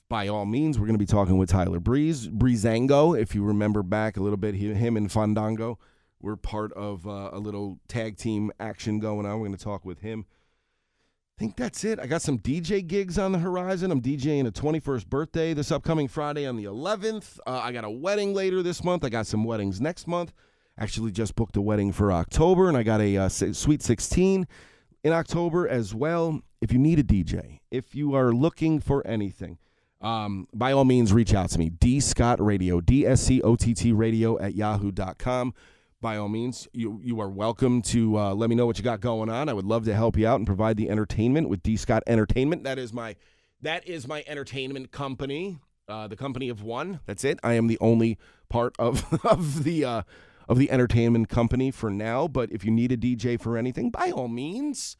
By 0.08 0.28
all 0.28 0.44
means, 0.44 0.78
we're 0.78 0.86
going 0.86 0.98
to 0.98 1.04
be 1.04 1.06
talking 1.06 1.38
with 1.38 1.50
Tyler 1.50 1.80
Breeze, 1.80 2.28
Breezango. 2.28 3.18
If 3.18 3.34
you 3.34 3.44
remember 3.44 3.82
back 3.82 4.16
a 4.16 4.20
little 4.20 4.36
bit, 4.36 4.54
he, 4.56 4.74
him 4.74 4.96
and 4.96 5.10
Fandango 5.10 5.78
were 6.20 6.36
part 6.36 6.72
of 6.72 7.06
uh, 7.06 7.30
a 7.32 7.38
little 7.38 7.78
tag 7.88 8.16
team 8.16 8.50
action 8.60 8.98
going 8.98 9.24
on. 9.24 9.38
We're 9.38 9.46
going 9.46 9.56
to 9.56 9.64
talk 9.64 9.84
with 9.84 10.00
him. 10.00 10.26
I 10.28 11.40
think 11.40 11.56
that's 11.56 11.84
it. 11.84 11.98
I 11.98 12.06
got 12.06 12.22
some 12.22 12.38
DJ 12.38 12.86
gigs 12.86 13.18
on 13.18 13.32
the 13.32 13.38
horizon. 13.38 13.90
I'm 13.90 14.02
DJing 14.02 14.46
a 14.46 14.50
21st 14.50 15.06
birthday 15.06 15.54
this 15.54 15.70
upcoming 15.70 16.08
Friday 16.08 16.44
on 16.44 16.56
the 16.56 16.64
11th. 16.64 17.38
Uh, 17.46 17.60
I 17.62 17.72
got 17.72 17.84
a 17.84 17.90
wedding 17.90 18.34
later 18.34 18.62
this 18.62 18.84
month. 18.84 19.04
I 19.04 19.08
got 19.08 19.26
some 19.26 19.44
weddings 19.44 19.80
next 19.80 20.06
month. 20.06 20.34
Actually, 20.80 21.12
just 21.12 21.34
booked 21.36 21.56
a 21.56 21.60
wedding 21.60 21.92
for 21.92 22.10
October, 22.10 22.66
and 22.66 22.74
I 22.74 22.82
got 22.82 23.02
a 23.02 23.14
uh, 23.18 23.28
Sweet 23.28 23.82
16 23.82 24.48
in 25.04 25.12
October 25.12 25.68
as 25.68 25.94
well. 25.94 26.40
If 26.62 26.72
you 26.72 26.78
need 26.78 26.98
a 26.98 27.02
DJ, 27.04 27.60
if 27.70 27.94
you 27.94 28.14
are 28.14 28.32
looking 28.32 28.80
for 28.80 29.06
anything, 29.06 29.58
um, 30.00 30.48
by 30.54 30.72
all 30.72 30.86
means, 30.86 31.12
reach 31.12 31.34
out 31.34 31.50
to 31.50 31.58
me. 31.58 31.68
D 31.68 32.00
Scott 32.00 32.40
Radio, 32.40 32.80
D 32.80 33.06
S 33.06 33.20
C 33.20 33.42
O 33.42 33.56
T 33.56 33.74
T 33.74 33.92
Radio 33.92 34.38
at 34.38 34.54
yahoo.com. 34.54 35.52
By 36.00 36.16
all 36.16 36.30
means, 36.30 36.66
you, 36.72 36.98
you 37.04 37.20
are 37.20 37.28
welcome 37.28 37.82
to 37.82 38.18
uh, 38.18 38.32
let 38.32 38.48
me 38.48 38.56
know 38.56 38.64
what 38.64 38.78
you 38.78 38.84
got 38.84 39.00
going 39.00 39.28
on. 39.28 39.50
I 39.50 39.52
would 39.52 39.66
love 39.66 39.84
to 39.84 39.94
help 39.94 40.16
you 40.16 40.26
out 40.26 40.36
and 40.36 40.46
provide 40.46 40.78
the 40.78 40.88
entertainment 40.88 41.50
with 41.50 41.62
D 41.62 41.76
Scott 41.76 42.02
Entertainment. 42.06 42.64
That 42.64 42.78
is 42.78 42.94
my 42.94 43.16
that 43.60 43.86
is 43.86 44.08
my 44.08 44.24
entertainment 44.26 44.92
company, 44.92 45.58
uh, 45.88 46.08
the 46.08 46.16
company 46.16 46.48
of 46.48 46.62
one. 46.62 47.00
That's 47.04 47.22
it. 47.22 47.38
I 47.42 47.52
am 47.52 47.66
the 47.66 47.78
only 47.82 48.16
part 48.48 48.74
of 48.78 49.04
of 49.26 49.64
the 49.64 49.84
uh, 49.84 50.02
of 50.50 50.58
the 50.58 50.70
entertainment 50.70 51.28
company 51.28 51.70
for 51.70 51.90
now. 51.90 52.26
But 52.26 52.50
if 52.50 52.64
you 52.64 52.72
need 52.72 52.90
a 52.90 52.96
DJ 52.96 53.40
for 53.40 53.56
anything, 53.56 53.88
by 53.88 54.10
all 54.10 54.28
means, 54.28 54.96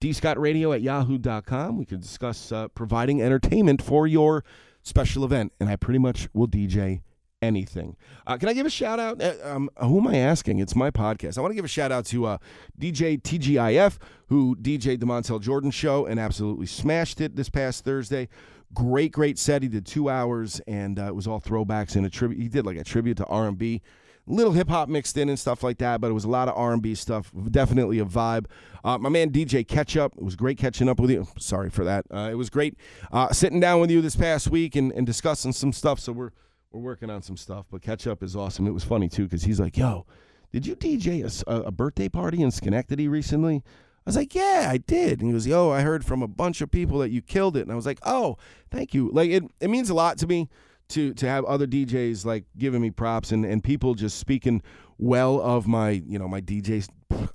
dscottradio 0.00 0.74
at 0.74 0.80
yahoo.com. 0.80 1.76
We 1.76 1.84
can 1.84 2.00
discuss 2.00 2.50
uh, 2.50 2.68
providing 2.68 3.20
entertainment 3.20 3.82
for 3.82 4.06
your 4.06 4.44
special 4.82 5.24
event. 5.24 5.52
And 5.60 5.68
I 5.68 5.76
pretty 5.76 5.98
much 5.98 6.28
will 6.32 6.48
DJ 6.48 7.02
anything. 7.42 7.96
Uh, 8.26 8.38
can 8.38 8.48
I 8.48 8.54
give 8.54 8.64
a 8.64 8.70
shout 8.70 8.98
out? 8.98 9.20
Uh, 9.20 9.34
um, 9.44 9.68
who 9.78 9.98
am 9.98 10.06
I 10.06 10.16
asking? 10.16 10.58
It's 10.58 10.74
my 10.74 10.90
podcast. 10.90 11.36
I 11.36 11.42
want 11.42 11.50
to 11.52 11.56
give 11.56 11.66
a 11.66 11.68
shout 11.68 11.92
out 11.92 12.06
to 12.06 12.24
uh, 12.24 12.38
DJ 12.80 13.20
TGIF, 13.20 13.98
who 14.28 14.56
DJed 14.56 15.00
the 15.00 15.06
Montell 15.06 15.38
Jordan 15.38 15.70
show 15.70 16.06
and 16.06 16.18
absolutely 16.18 16.66
smashed 16.66 17.20
it 17.20 17.36
this 17.36 17.50
past 17.50 17.84
Thursday. 17.84 18.28
Great, 18.72 19.12
great 19.12 19.38
set. 19.38 19.62
He 19.62 19.68
did 19.68 19.86
two 19.86 20.08
hours, 20.08 20.60
and 20.66 20.98
uh, 20.98 21.08
it 21.08 21.14
was 21.14 21.26
all 21.26 21.40
throwbacks 21.40 21.94
and 21.94 22.06
a 22.06 22.10
tribute. 22.10 22.40
He 22.40 22.48
did 22.48 22.64
like 22.64 22.78
a 22.78 22.84
tribute 22.84 23.18
to 23.18 23.26
R 23.26 23.46
and 23.46 23.56
B, 23.58 23.82
little 24.28 24.52
hip 24.52 24.68
hop 24.68 24.88
mixed 24.88 25.16
in 25.16 25.28
and 25.28 25.38
stuff 25.38 25.62
like 25.62 25.78
that. 25.78 26.00
But 26.00 26.10
it 26.10 26.14
was 26.14 26.24
a 26.24 26.28
lot 26.30 26.48
of 26.48 26.56
R 26.56 26.72
and 26.72 26.82
B 26.82 26.94
stuff. 26.94 27.32
Definitely 27.50 27.98
a 27.98 28.04
vibe. 28.04 28.46
Uh, 28.84 28.98
my 28.98 29.08
man 29.08 29.30
DJ 29.30 29.66
Ketchup. 29.66 30.14
It 30.16 30.22
was 30.22 30.36
great 30.36 30.58
catching 30.58 30.88
up 30.88 31.00
with 31.00 31.10
you. 31.10 31.26
Sorry 31.38 31.70
for 31.70 31.84
that. 31.84 32.06
Uh, 32.10 32.28
it 32.30 32.36
was 32.36 32.50
great 32.50 32.76
uh, 33.12 33.32
sitting 33.32 33.60
down 33.60 33.80
with 33.80 33.90
you 33.90 34.00
this 34.00 34.16
past 34.16 34.48
week 34.48 34.76
and, 34.76 34.92
and 34.92 35.06
discussing 35.06 35.52
some 35.52 35.72
stuff. 35.72 36.00
So 36.00 36.12
we're 36.12 36.30
we're 36.70 36.80
working 36.80 37.10
on 37.10 37.22
some 37.22 37.36
stuff. 37.36 37.66
But 37.70 37.82
Ketchup 37.82 38.22
is 38.22 38.36
awesome. 38.36 38.66
It 38.66 38.72
was 38.72 38.84
funny 38.84 39.08
too 39.08 39.24
because 39.24 39.42
he's 39.42 39.60
like, 39.60 39.76
"Yo, 39.76 40.06
did 40.52 40.66
you 40.66 40.76
DJ 40.76 41.42
a, 41.46 41.52
a 41.62 41.72
birthday 41.72 42.08
party 42.08 42.42
in 42.42 42.50
Schenectady 42.50 43.08
recently?" 43.08 43.62
I 44.06 44.08
was 44.08 44.16
like, 44.16 44.34
yeah, 44.34 44.68
I 44.70 44.78
did. 44.78 45.20
And 45.20 45.28
he 45.28 45.34
goes, 45.34 45.46
yo, 45.46 45.70
I 45.70 45.82
heard 45.82 46.02
from 46.02 46.22
a 46.22 46.26
bunch 46.26 46.62
of 46.62 46.70
people 46.70 47.00
that 47.00 47.10
you 47.10 47.20
killed 47.20 47.58
it. 47.58 47.60
And 47.60 47.70
I 47.70 47.74
was 47.74 47.84
like, 47.84 47.98
oh, 48.04 48.38
thank 48.70 48.94
you. 48.94 49.10
Like 49.12 49.28
it, 49.28 49.44
it 49.60 49.68
means 49.68 49.90
a 49.90 49.94
lot 49.94 50.16
to 50.18 50.26
me 50.26 50.48
to 50.90 51.12
to 51.14 51.28
have 51.28 51.44
other 51.44 51.66
DJs 51.66 52.24
like 52.24 52.44
giving 52.56 52.80
me 52.80 52.90
props 52.90 53.32
and, 53.32 53.44
and 53.44 53.62
people 53.62 53.94
just 53.94 54.18
speaking 54.18 54.62
well 54.98 55.40
of 55.40 55.66
my, 55.66 55.90
you 55.90 56.18
know, 56.18 56.28
my 56.28 56.40
DJ 56.40 56.86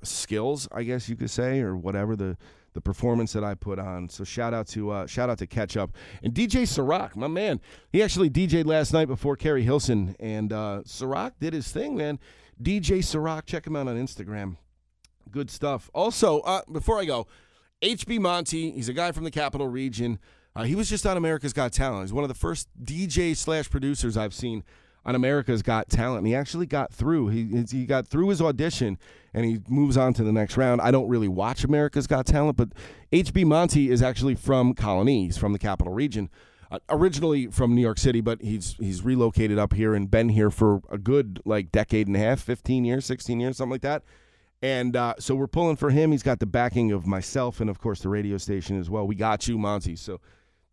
skills, 0.02 0.68
I 0.72 0.82
guess 0.82 1.08
you 1.08 1.16
could 1.16 1.30
say, 1.30 1.60
or 1.60 1.76
whatever 1.76 2.16
the 2.16 2.36
the 2.74 2.80
performance 2.80 3.32
that 3.32 3.44
I 3.44 3.54
put 3.54 3.78
on. 3.78 4.08
So 4.08 4.24
shout 4.24 4.52
out 4.52 4.66
to 4.68 4.90
uh, 4.90 5.06
shout 5.06 5.30
out 5.30 5.38
to 5.38 5.46
Ketchup 5.46 5.94
and 6.22 6.34
DJ 6.34 6.62
Ciroc, 6.62 7.16
my 7.16 7.28
man. 7.28 7.60
He 7.90 8.02
actually 8.02 8.30
DJ'd 8.30 8.66
last 8.66 8.92
night 8.92 9.06
before 9.06 9.36
Keri 9.36 9.62
Hilson, 9.62 10.14
and 10.18 10.52
uh, 10.52 10.82
Ciroc 10.84 11.32
did 11.40 11.52
his 11.54 11.70
thing, 11.70 11.96
man. 11.96 12.18
DJ 12.62 12.98
Ciroc, 12.98 13.46
check 13.46 13.66
him 13.66 13.76
out 13.76 13.88
on 13.88 13.96
Instagram. 13.96 14.56
Good 15.30 15.50
stuff. 15.50 15.90
Also, 15.94 16.40
uh, 16.40 16.62
before 16.70 17.00
I 17.00 17.04
go, 17.04 17.26
HB 17.82 18.20
Monty, 18.20 18.70
he's 18.72 18.88
a 18.88 18.92
guy 18.92 19.12
from 19.12 19.24
the 19.24 19.30
capital 19.30 19.68
region. 19.68 20.18
Uh, 20.56 20.62
he 20.62 20.74
was 20.74 20.88
just 20.88 21.04
on 21.04 21.16
America's 21.16 21.52
Got 21.52 21.72
Talent. 21.72 22.04
He's 22.04 22.12
one 22.12 22.22
of 22.22 22.28
the 22.28 22.34
first 22.34 22.68
DJ 22.82 23.36
slash 23.36 23.68
producers 23.68 24.16
I've 24.16 24.34
seen 24.34 24.62
on 25.04 25.14
America's 25.14 25.62
Got 25.62 25.88
Talent. 25.88 26.18
And 26.18 26.26
he 26.26 26.34
actually 26.34 26.66
got 26.66 26.92
through. 26.92 27.28
He 27.28 27.64
he 27.70 27.86
got 27.86 28.06
through 28.06 28.28
his 28.28 28.40
audition, 28.40 28.98
and 29.32 29.44
he 29.44 29.60
moves 29.68 29.96
on 29.96 30.14
to 30.14 30.22
the 30.22 30.32
next 30.32 30.56
round. 30.56 30.80
I 30.80 30.90
don't 30.90 31.08
really 31.08 31.28
watch 31.28 31.64
America's 31.64 32.06
Got 32.06 32.26
Talent, 32.26 32.56
but 32.56 32.68
HB 33.12 33.44
Monty 33.46 33.90
is 33.90 34.00
actually 34.00 34.36
from 34.36 34.74
Colonie. 34.74 35.24
He's 35.24 35.38
from 35.38 35.52
the 35.52 35.58
capital 35.58 35.92
region. 35.92 36.30
Uh, 36.70 36.78
originally 36.88 37.48
from 37.48 37.74
New 37.74 37.82
York 37.82 37.98
City, 37.98 38.20
but 38.20 38.40
he's 38.40 38.74
he's 38.74 39.02
relocated 39.02 39.58
up 39.58 39.72
here 39.74 39.94
and 39.94 40.10
been 40.10 40.28
here 40.28 40.50
for 40.50 40.80
a 40.88 40.98
good 40.98 41.40
like 41.44 41.72
decade 41.72 42.06
and 42.06 42.16
a 42.16 42.20
half, 42.20 42.40
15 42.40 42.84
years, 42.84 43.04
16 43.04 43.40
years, 43.40 43.56
something 43.56 43.72
like 43.72 43.82
that. 43.82 44.02
And 44.62 44.96
uh, 44.96 45.14
so 45.18 45.34
we're 45.34 45.46
pulling 45.46 45.76
for 45.76 45.90
him. 45.90 46.10
He's 46.10 46.22
got 46.22 46.38
the 46.40 46.46
backing 46.46 46.90
of 46.90 47.06
myself 47.06 47.60
and, 47.60 47.68
of 47.68 47.78
course, 47.78 48.00
the 48.00 48.08
radio 48.08 48.38
station 48.38 48.80
as 48.80 48.88
well. 48.88 49.06
We 49.06 49.14
got 49.14 49.46
you, 49.46 49.58
Monty. 49.58 49.94
So 49.94 50.20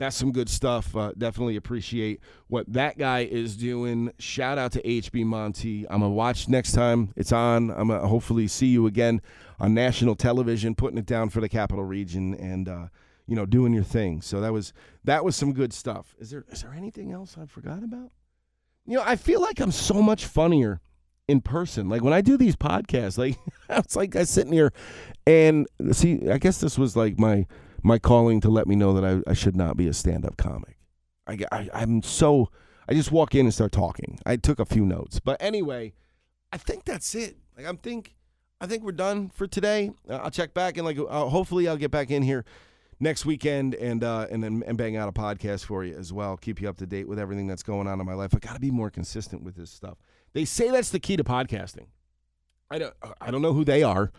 that's 0.02 0.16
some 0.16 0.32
good 0.32 0.50
stuff. 0.50 0.96
Uh, 0.96 1.12
definitely 1.18 1.56
appreciate 1.56 2.22
what 2.48 2.72
that 2.74 2.98
guy 2.98 3.20
is 3.20 3.56
doing. 3.56 4.12
Shout 4.18 4.58
out 4.58 4.72
to 4.72 4.82
HB 4.82 5.26
Monty. 5.26 5.88
I'm 5.90 6.02
to 6.02 6.10
watch 6.10 6.50
next 6.50 6.72
time 6.72 7.14
it's 7.16 7.32
on. 7.32 7.70
I'm 7.70 7.90
to 7.90 8.00
hopefully 8.00 8.48
see 8.48 8.68
you 8.68 8.88
again 8.88 9.22
on 9.60 9.76
national 9.76 10.16
television, 10.16 10.74
putting 10.74 10.98
it 10.98 11.06
down 11.06 11.30
for 11.30 11.40
the 11.40 11.48
capital 11.48 11.84
region 11.84 12.34
and, 12.34 12.68
uh, 12.68 12.88
you 13.28 13.36
know, 13.36 13.46
doing 13.46 13.74
your 13.74 13.84
thing. 13.84 14.22
So 14.22 14.42
that 14.42 14.52
was 14.52 14.74
that 15.04 15.24
was 15.24 15.36
some 15.36 15.54
good 15.54 15.72
stuff. 15.72 16.16
Is 16.20 16.32
there 16.32 16.46
is 16.50 16.64
there 16.64 16.74
anything 16.74 17.12
else 17.12 17.38
I 17.40 17.46
forgot 17.46 17.84
about? 17.84 18.12
You 18.88 18.98
know, 18.98 19.04
I 19.06 19.16
feel 19.16 19.40
like 19.40 19.60
I'm 19.60 19.72
so 19.72 20.02
much 20.02 20.26
funnier 20.26 20.82
in 21.28 21.42
person. 21.42 21.90
Like 21.90 22.04
when 22.04 22.14
I 22.14 22.22
do 22.22 22.38
these 22.38 22.56
podcasts, 22.56 23.20
like 23.20 23.38
it's 23.70 23.96
like 23.96 24.16
I 24.16 24.24
sitting 24.24 24.52
here 24.54 24.74
and 25.28 25.68
see. 25.92 26.28
I 26.28 26.40
guess 26.40 26.60
this 26.60 26.80
was 26.80 26.96
like 26.96 27.20
my 27.20 27.46
my 27.84 28.00
calling 28.00 28.41
to 28.41 28.50
let 28.50 28.67
me 28.67 28.76
know 28.76 28.94
that 28.94 29.04
I, 29.04 29.30
I 29.30 29.34
should 29.34 29.56
not 29.56 29.78
be 29.78 29.88
a 29.88 29.94
stand 29.94 30.26
up 30.26 30.38
comic. 30.38 30.78
I, 31.28 31.39
I 31.52 31.70
I'm 31.74 32.02
so 32.04 32.50
I 32.88 32.94
just 32.94 33.12
walk 33.12 33.36
in 33.36 33.46
and 33.46 33.54
start 33.54 33.72
talking. 33.72 34.20
I 34.26 34.36
took 34.36 34.60
a 34.60 34.65
few 34.65 34.86
notes, 34.86 35.20
but 35.20 35.38
anyway, 35.39 35.94
I 36.52 36.58
think 36.58 36.86
that's 36.86 37.15
it. 37.15 37.38
Like 37.58 37.65
I'm 37.65 37.78
think 37.78 38.15
I 38.60 38.67
think 38.67 38.84
we're 38.84 38.91
done 38.91 39.30
for 39.30 39.48
today. 39.48 39.91
Uh, 40.10 40.17
I'll 40.17 40.32
check 40.32 40.54
back 40.54 40.78
and 40.78 40.86
like 40.86 40.98
uh, 40.98 41.26
hopefully 41.26 41.67
I'll 41.67 41.78
get 41.78 41.91
back 41.91 42.12
in 42.12 42.22
here 42.22 42.46
next 43.00 43.26
weekend 43.26 43.76
and 43.76 44.04
uh, 44.04 44.28
and 44.30 44.44
then 44.44 44.63
and 44.65 44.78
bang 44.78 44.96
out 44.96 45.10
a 45.10 45.12
podcast 45.12 45.65
for 45.65 45.84
you 45.84 45.96
as 45.96 46.13
well. 46.13 46.38
Keep 46.38 46.62
you 46.62 46.70
up 46.70 46.78
to 46.78 46.86
date 46.86 47.08
with 47.08 47.20
everything 47.20 47.48
that's 47.48 47.63
going 47.63 47.88
on 47.88 48.00
in 48.00 48.06
my 48.06 48.13
life. 48.13 48.36
I 48.36 48.39
got 48.39 48.54
to 48.54 48.60
be 48.60 48.72
more 48.72 48.89
consistent 48.89 49.44
with 49.44 49.56
this 49.56 49.72
stuff. 49.72 49.98
They 50.34 50.46
say 50.46 50.70
that's 50.70 50.91
the 50.91 51.00
key 51.00 51.17
to 51.17 51.24
podcasting. 51.24 51.88
I 52.70 52.78
don't 52.80 52.94
I 53.20 53.32
don't 53.32 53.41
know 53.41 53.54
who 53.54 53.65
they 53.65 53.84
are, 53.84 54.12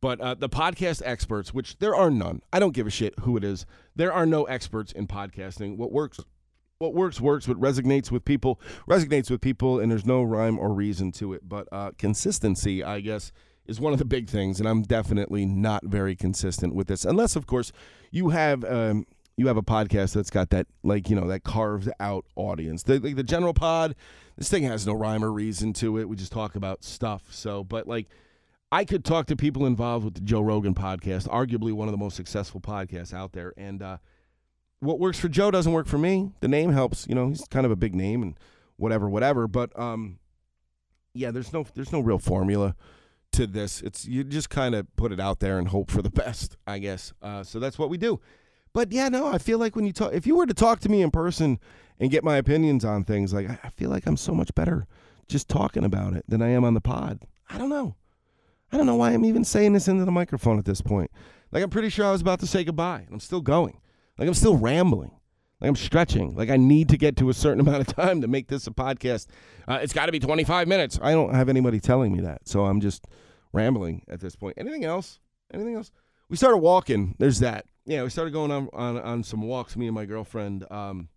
but 0.00 0.20
uh, 0.20 0.34
the 0.34 0.48
podcast 0.48 1.02
experts, 1.04 1.54
which 1.54 1.78
there 1.78 1.94
are 1.94 2.10
none. 2.10 2.42
I 2.52 2.58
don't 2.58 2.74
give 2.74 2.86
a 2.86 2.90
shit 2.90 3.18
who 3.20 3.36
it 3.36 3.44
is. 3.44 3.66
There 3.94 4.12
are 4.12 4.26
no 4.26 4.44
experts 4.44 4.92
in 4.92 5.06
podcasting. 5.06 5.76
What 5.76 5.92
works 5.92 6.20
what 6.78 6.92
works 6.92 7.18
works 7.22 7.48
what 7.48 7.58
resonates 7.58 8.10
with 8.10 8.22
people 8.22 8.60
resonates 8.86 9.30
with 9.30 9.40
people 9.40 9.80
and 9.80 9.90
there's 9.90 10.04
no 10.04 10.22
rhyme 10.22 10.58
or 10.58 10.74
reason 10.74 11.10
to 11.10 11.32
it 11.32 11.40
but 11.48 11.66
uh, 11.72 11.90
consistency 11.96 12.84
i 12.84 13.00
guess 13.00 13.32
is 13.64 13.80
one 13.80 13.94
of 13.94 13.98
the 13.98 14.04
big 14.04 14.28
things 14.28 14.60
and 14.60 14.68
i'm 14.68 14.82
definitely 14.82 15.46
not 15.46 15.82
very 15.86 16.14
consistent 16.14 16.74
with 16.74 16.86
this 16.86 17.06
unless 17.06 17.34
of 17.34 17.46
course 17.46 17.72
you 18.10 18.28
have 18.28 18.62
um, 18.66 19.06
you 19.38 19.46
have 19.46 19.56
a 19.56 19.62
podcast 19.62 20.12
that's 20.12 20.28
got 20.28 20.50
that 20.50 20.66
like 20.82 21.08
you 21.08 21.16
know 21.16 21.26
that 21.26 21.44
carved 21.44 21.88
out 21.98 22.26
audience 22.36 22.82
the, 22.82 22.98
like 22.98 23.16
the 23.16 23.22
general 23.22 23.54
pod 23.54 23.94
this 24.36 24.50
thing 24.50 24.64
has 24.64 24.86
no 24.86 24.92
rhyme 24.92 25.24
or 25.24 25.32
reason 25.32 25.72
to 25.74 25.98
it. 25.98 26.08
We 26.08 26.16
just 26.16 26.32
talk 26.32 26.56
about 26.56 26.84
stuff. 26.84 27.24
So, 27.30 27.64
but 27.64 27.88
like, 27.88 28.08
I 28.72 28.84
could 28.84 29.04
talk 29.04 29.26
to 29.26 29.36
people 29.36 29.64
involved 29.64 30.04
with 30.04 30.14
the 30.14 30.20
Joe 30.20 30.40
Rogan 30.40 30.74
podcast, 30.74 31.28
arguably 31.28 31.72
one 31.72 31.86
of 31.88 31.92
the 31.92 31.98
most 31.98 32.16
successful 32.16 32.60
podcasts 32.60 33.14
out 33.14 33.32
there. 33.32 33.52
And 33.56 33.80
uh, 33.80 33.98
what 34.80 34.98
works 34.98 35.20
for 35.20 35.28
Joe 35.28 35.50
doesn't 35.50 35.72
work 35.72 35.86
for 35.86 35.98
me. 35.98 36.32
The 36.40 36.48
name 36.48 36.72
helps, 36.72 37.06
you 37.08 37.14
know. 37.14 37.28
He's 37.28 37.46
kind 37.48 37.64
of 37.64 37.72
a 37.72 37.76
big 37.76 37.94
name 37.94 38.22
and 38.22 38.38
whatever, 38.76 39.08
whatever. 39.08 39.46
But 39.46 39.78
um, 39.78 40.18
yeah, 41.14 41.30
there's 41.30 41.52
no 41.52 41.64
there's 41.74 41.92
no 41.92 42.00
real 42.00 42.18
formula 42.18 42.74
to 43.32 43.46
this. 43.46 43.82
It's 43.82 44.06
you 44.06 44.24
just 44.24 44.50
kind 44.50 44.74
of 44.74 44.94
put 44.96 45.12
it 45.12 45.20
out 45.20 45.38
there 45.38 45.58
and 45.58 45.68
hope 45.68 45.90
for 45.90 46.02
the 46.02 46.10
best, 46.24 46.56
I 46.66 46.78
guess. 46.78 47.12
Uh, 47.22 47.44
so 47.44 47.60
that's 47.60 47.78
what 47.78 47.88
we 47.88 47.98
do. 47.98 48.20
But 48.72 48.92
yeah, 48.92 49.08
no, 49.08 49.28
I 49.28 49.38
feel 49.38 49.58
like 49.58 49.74
when 49.74 49.86
you 49.86 49.92
talk, 49.92 50.12
if 50.12 50.26
you 50.26 50.36
were 50.36 50.44
to 50.44 50.52
talk 50.52 50.80
to 50.80 50.88
me 50.90 51.02
in 51.02 51.10
person 51.10 51.58
and 51.98 52.10
get 52.10 52.24
my 52.24 52.36
opinions 52.36 52.84
on 52.84 53.04
things, 53.04 53.32
like 53.32 53.48
I 53.64 53.70
feel 53.70 53.90
like 53.90 54.06
I'm 54.06 54.18
so 54.18 54.34
much 54.34 54.54
better 54.54 54.86
just 55.28 55.48
talking 55.48 55.84
about 55.84 56.14
it 56.14 56.24
than 56.28 56.42
I 56.42 56.48
am 56.48 56.64
on 56.64 56.74
the 56.74 56.80
pod. 56.80 57.20
I 57.48 57.58
don't 57.58 57.70
know. 57.70 57.94
I 58.72 58.76
don't 58.76 58.86
know 58.86 58.96
why 58.96 59.12
I'm 59.12 59.24
even 59.24 59.44
saying 59.44 59.72
this 59.72 59.88
into 59.88 60.04
the 60.04 60.12
microphone 60.12 60.58
at 60.58 60.64
this 60.64 60.80
point. 60.80 61.10
Like 61.52 61.62
I'm 61.62 61.70
pretty 61.70 61.88
sure 61.88 62.06
I 62.06 62.12
was 62.12 62.20
about 62.20 62.40
to 62.40 62.46
say 62.46 62.64
goodbye, 62.64 63.02
and 63.06 63.12
I'm 63.12 63.20
still 63.20 63.40
going. 63.40 63.80
Like 64.18 64.28
I'm 64.28 64.34
still 64.34 64.56
rambling. 64.56 65.12
Like 65.60 65.68
I'm 65.68 65.76
stretching. 65.76 66.34
Like 66.34 66.50
I 66.50 66.56
need 66.56 66.88
to 66.90 66.96
get 66.96 67.16
to 67.18 67.30
a 67.30 67.34
certain 67.34 67.60
amount 67.66 67.88
of 67.88 67.94
time 67.94 68.20
to 68.22 68.28
make 68.28 68.48
this 68.48 68.66
a 68.66 68.70
podcast. 68.70 69.26
Uh, 69.68 69.78
it's 69.82 69.92
got 69.92 70.06
to 70.06 70.12
be 70.12 70.18
25 70.18 70.68
minutes. 70.68 70.98
I 71.02 71.12
don't 71.12 71.34
have 71.34 71.48
anybody 71.48 71.80
telling 71.80 72.12
me 72.12 72.20
that, 72.20 72.48
so 72.48 72.66
I'm 72.66 72.80
just 72.80 73.06
rambling 73.52 74.04
at 74.08 74.20
this 74.20 74.36
point. 74.36 74.56
Anything 74.58 74.84
else? 74.84 75.20
Anything 75.52 75.74
else? 75.74 75.90
We 76.28 76.36
started 76.36 76.58
walking. 76.58 77.14
There's 77.18 77.38
that 77.38 77.66
yeah, 77.86 78.02
we 78.02 78.10
started 78.10 78.32
going 78.32 78.50
on, 78.50 78.68
on, 78.72 78.98
on 78.98 79.22
some 79.22 79.42
walks, 79.42 79.76
me 79.76 79.86
and 79.86 79.94
my 79.94 80.04
girlfriend. 80.04 80.66
Um, 80.70 81.08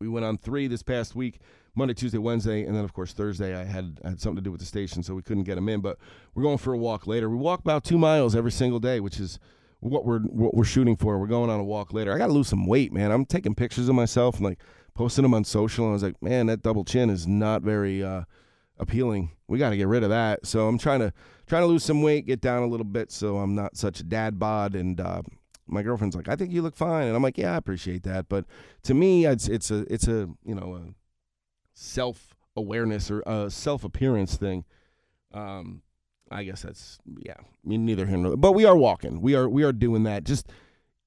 we 0.00 0.08
went 0.08 0.26
on 0.26 0.36
three 0.36 0.66
this 0.66 0.82
past 0.82 1.14
week 1.14 1.40
Monday, 1.74 1.94
Tuesday, 1.94 2.18
Wednesday, 2.18 2.64
and 2.64 2.76
then, 2.76 2.84
of 2.84 2.92
course, 2.92 3.12
Thursday 3.12 3.56
I 3.56 3.64
had, 3.64 4.00
I 4.04 4.10
had 4.10 4.20
something 4.20 4.36
to 4.36 4.42
do 4.42 4.50
with 4.50 4.60
the 4.60 4.66
station, 4.66 5.02
so 5.02 5.14
we 5.14 5.22
couldn't 5.22 5.44
get 5.44 5.54
them 5.54 5.68
in. 5.68 5.80
But 5.80 5.98
we're 6.34 6.42
going 6.42 6.58
for 6.58 6.74
a 6.74 6.78
walk 6.78 7.06
later. 7.06 7.30
We 7.30 7.36
walk 7.36 7.60
about 7.60 7.84
two 7.84 7.98
miles 7.98 8.36
every 8.36 8.52
single 8.52 8.78
day, 8.78 9.00
which 9.00 9.18
is 9.18 9.38
what 9.80 10.04
we're 10.04 10.20
what 10.20 10.54
we're 10.54 10.64
shooting 10.64 10.96
for. 10.96 11.18
We're 11.18 11.26
going 11.26 11.50
on 11.50 11.58
a 11.58 11.64
walk 11.64 11.92
later. 11.92 12.12
I 12.12 12.18
got 12.18 12.28
to 12.28 12.32
lose 12.32 12.48
some 12.48 12.66
weight, 12.66 12.92
man. 12.92 13.10
I'm 13.10 13.24
taking 13.24 13.54
pictures 13.54 13.88
of 13.88 13.94
myself 13.94 14.36
and 14.36 14.44
like 14.44 14.60
posting 14.94 15.22
them 15.22 15.34
on 15.34 15.44
social, 15.44 15.84
and 15.86 15.92
I 15.92 15.94
was 15.94 16.02
like, 16.02 16.22
man, 16.22 16.46
that 16.46 16.62
double 16.62 16.84
chin 16.84 17.10
is 17.10 17.26
not 17.26 17.62
very 17.62 18.02
uh, 18.02 18.22
appealing. 18.78 19.30
We 19.48 19.58
got 19.58 19.70
to 19.70 19.76
get 19.76 19.88
rid 19.88 20.02
of 20.02 20.10
that. 20.10 20.46
So 20.46 20.68
I'm 20.68 20.78
trying 20.78 21.00
to 21.00 21.12
trying 21.46 21.62
to 21.62 21.66
lose 21.66 21.84
some 21.84 22.02
weight, 22.02 22.26
get 22.26 22.40
down 22.40 22.62
a 22.62 22.66
little 22.66 22.84
bit, 22.84 23.10
so 23.10 23.38
I'm 23.38 23.54
not 23.54 23.76
such 23.76 24.00
a 24.00 24.04
dad 24.04 24.38
bod, 24.38 24.74
and 24.74 25.00
uh, 25.00 25.22
my 25.66 25.82
girlfriend's 25.82 26.14
like, 26.14 26.28
I 26.28 26.36
think 26.36 26.52
you 26.52 26.62
look 26.62 26.76
fine, 26.76 27.06
and 27.06 27.16
I'm 27.16 27.22
like, 27.22 27.38
yeah, 27.38 27.54
I 27.54 27.56
appreciate 27.56 28.02
that, 28.04 28.28
but 28.28 28.44
to 28.84 28.94
me, 28.94 29.26
it's 29.26 29.48
it's 29.48 29.70
a 29.70 29.92
it's 29.92 30.06
a 30.06 30.28
you 30.44 30.54
know 30.54 30.94
self 31.82 32.34
awareness 32.56 33.10
or 33.10 33.22
a 33.26 33.50
self 33.50 33.84
appearance 33.84 34.36
thing. 34.36 34.64
Um, 35.32 35.82
I 36.30 36.44
guess 36.44 36.62
that's 36.62 36.98
yeah. 37.18 37.36
Neither 37.64 38.06
here 38.06 38.16
nor 38.16 38.36
but 38.36 38.52
we 38.52 38.64
are 38.64 38.76
walking. 38.76 39.20
We 39.20 39.34
are 39.34 39.48
we 39.48 39.62
are 39.62 39.72
doing 39.72 40.04
that. 40.04 40.24
Just 40.24 40.48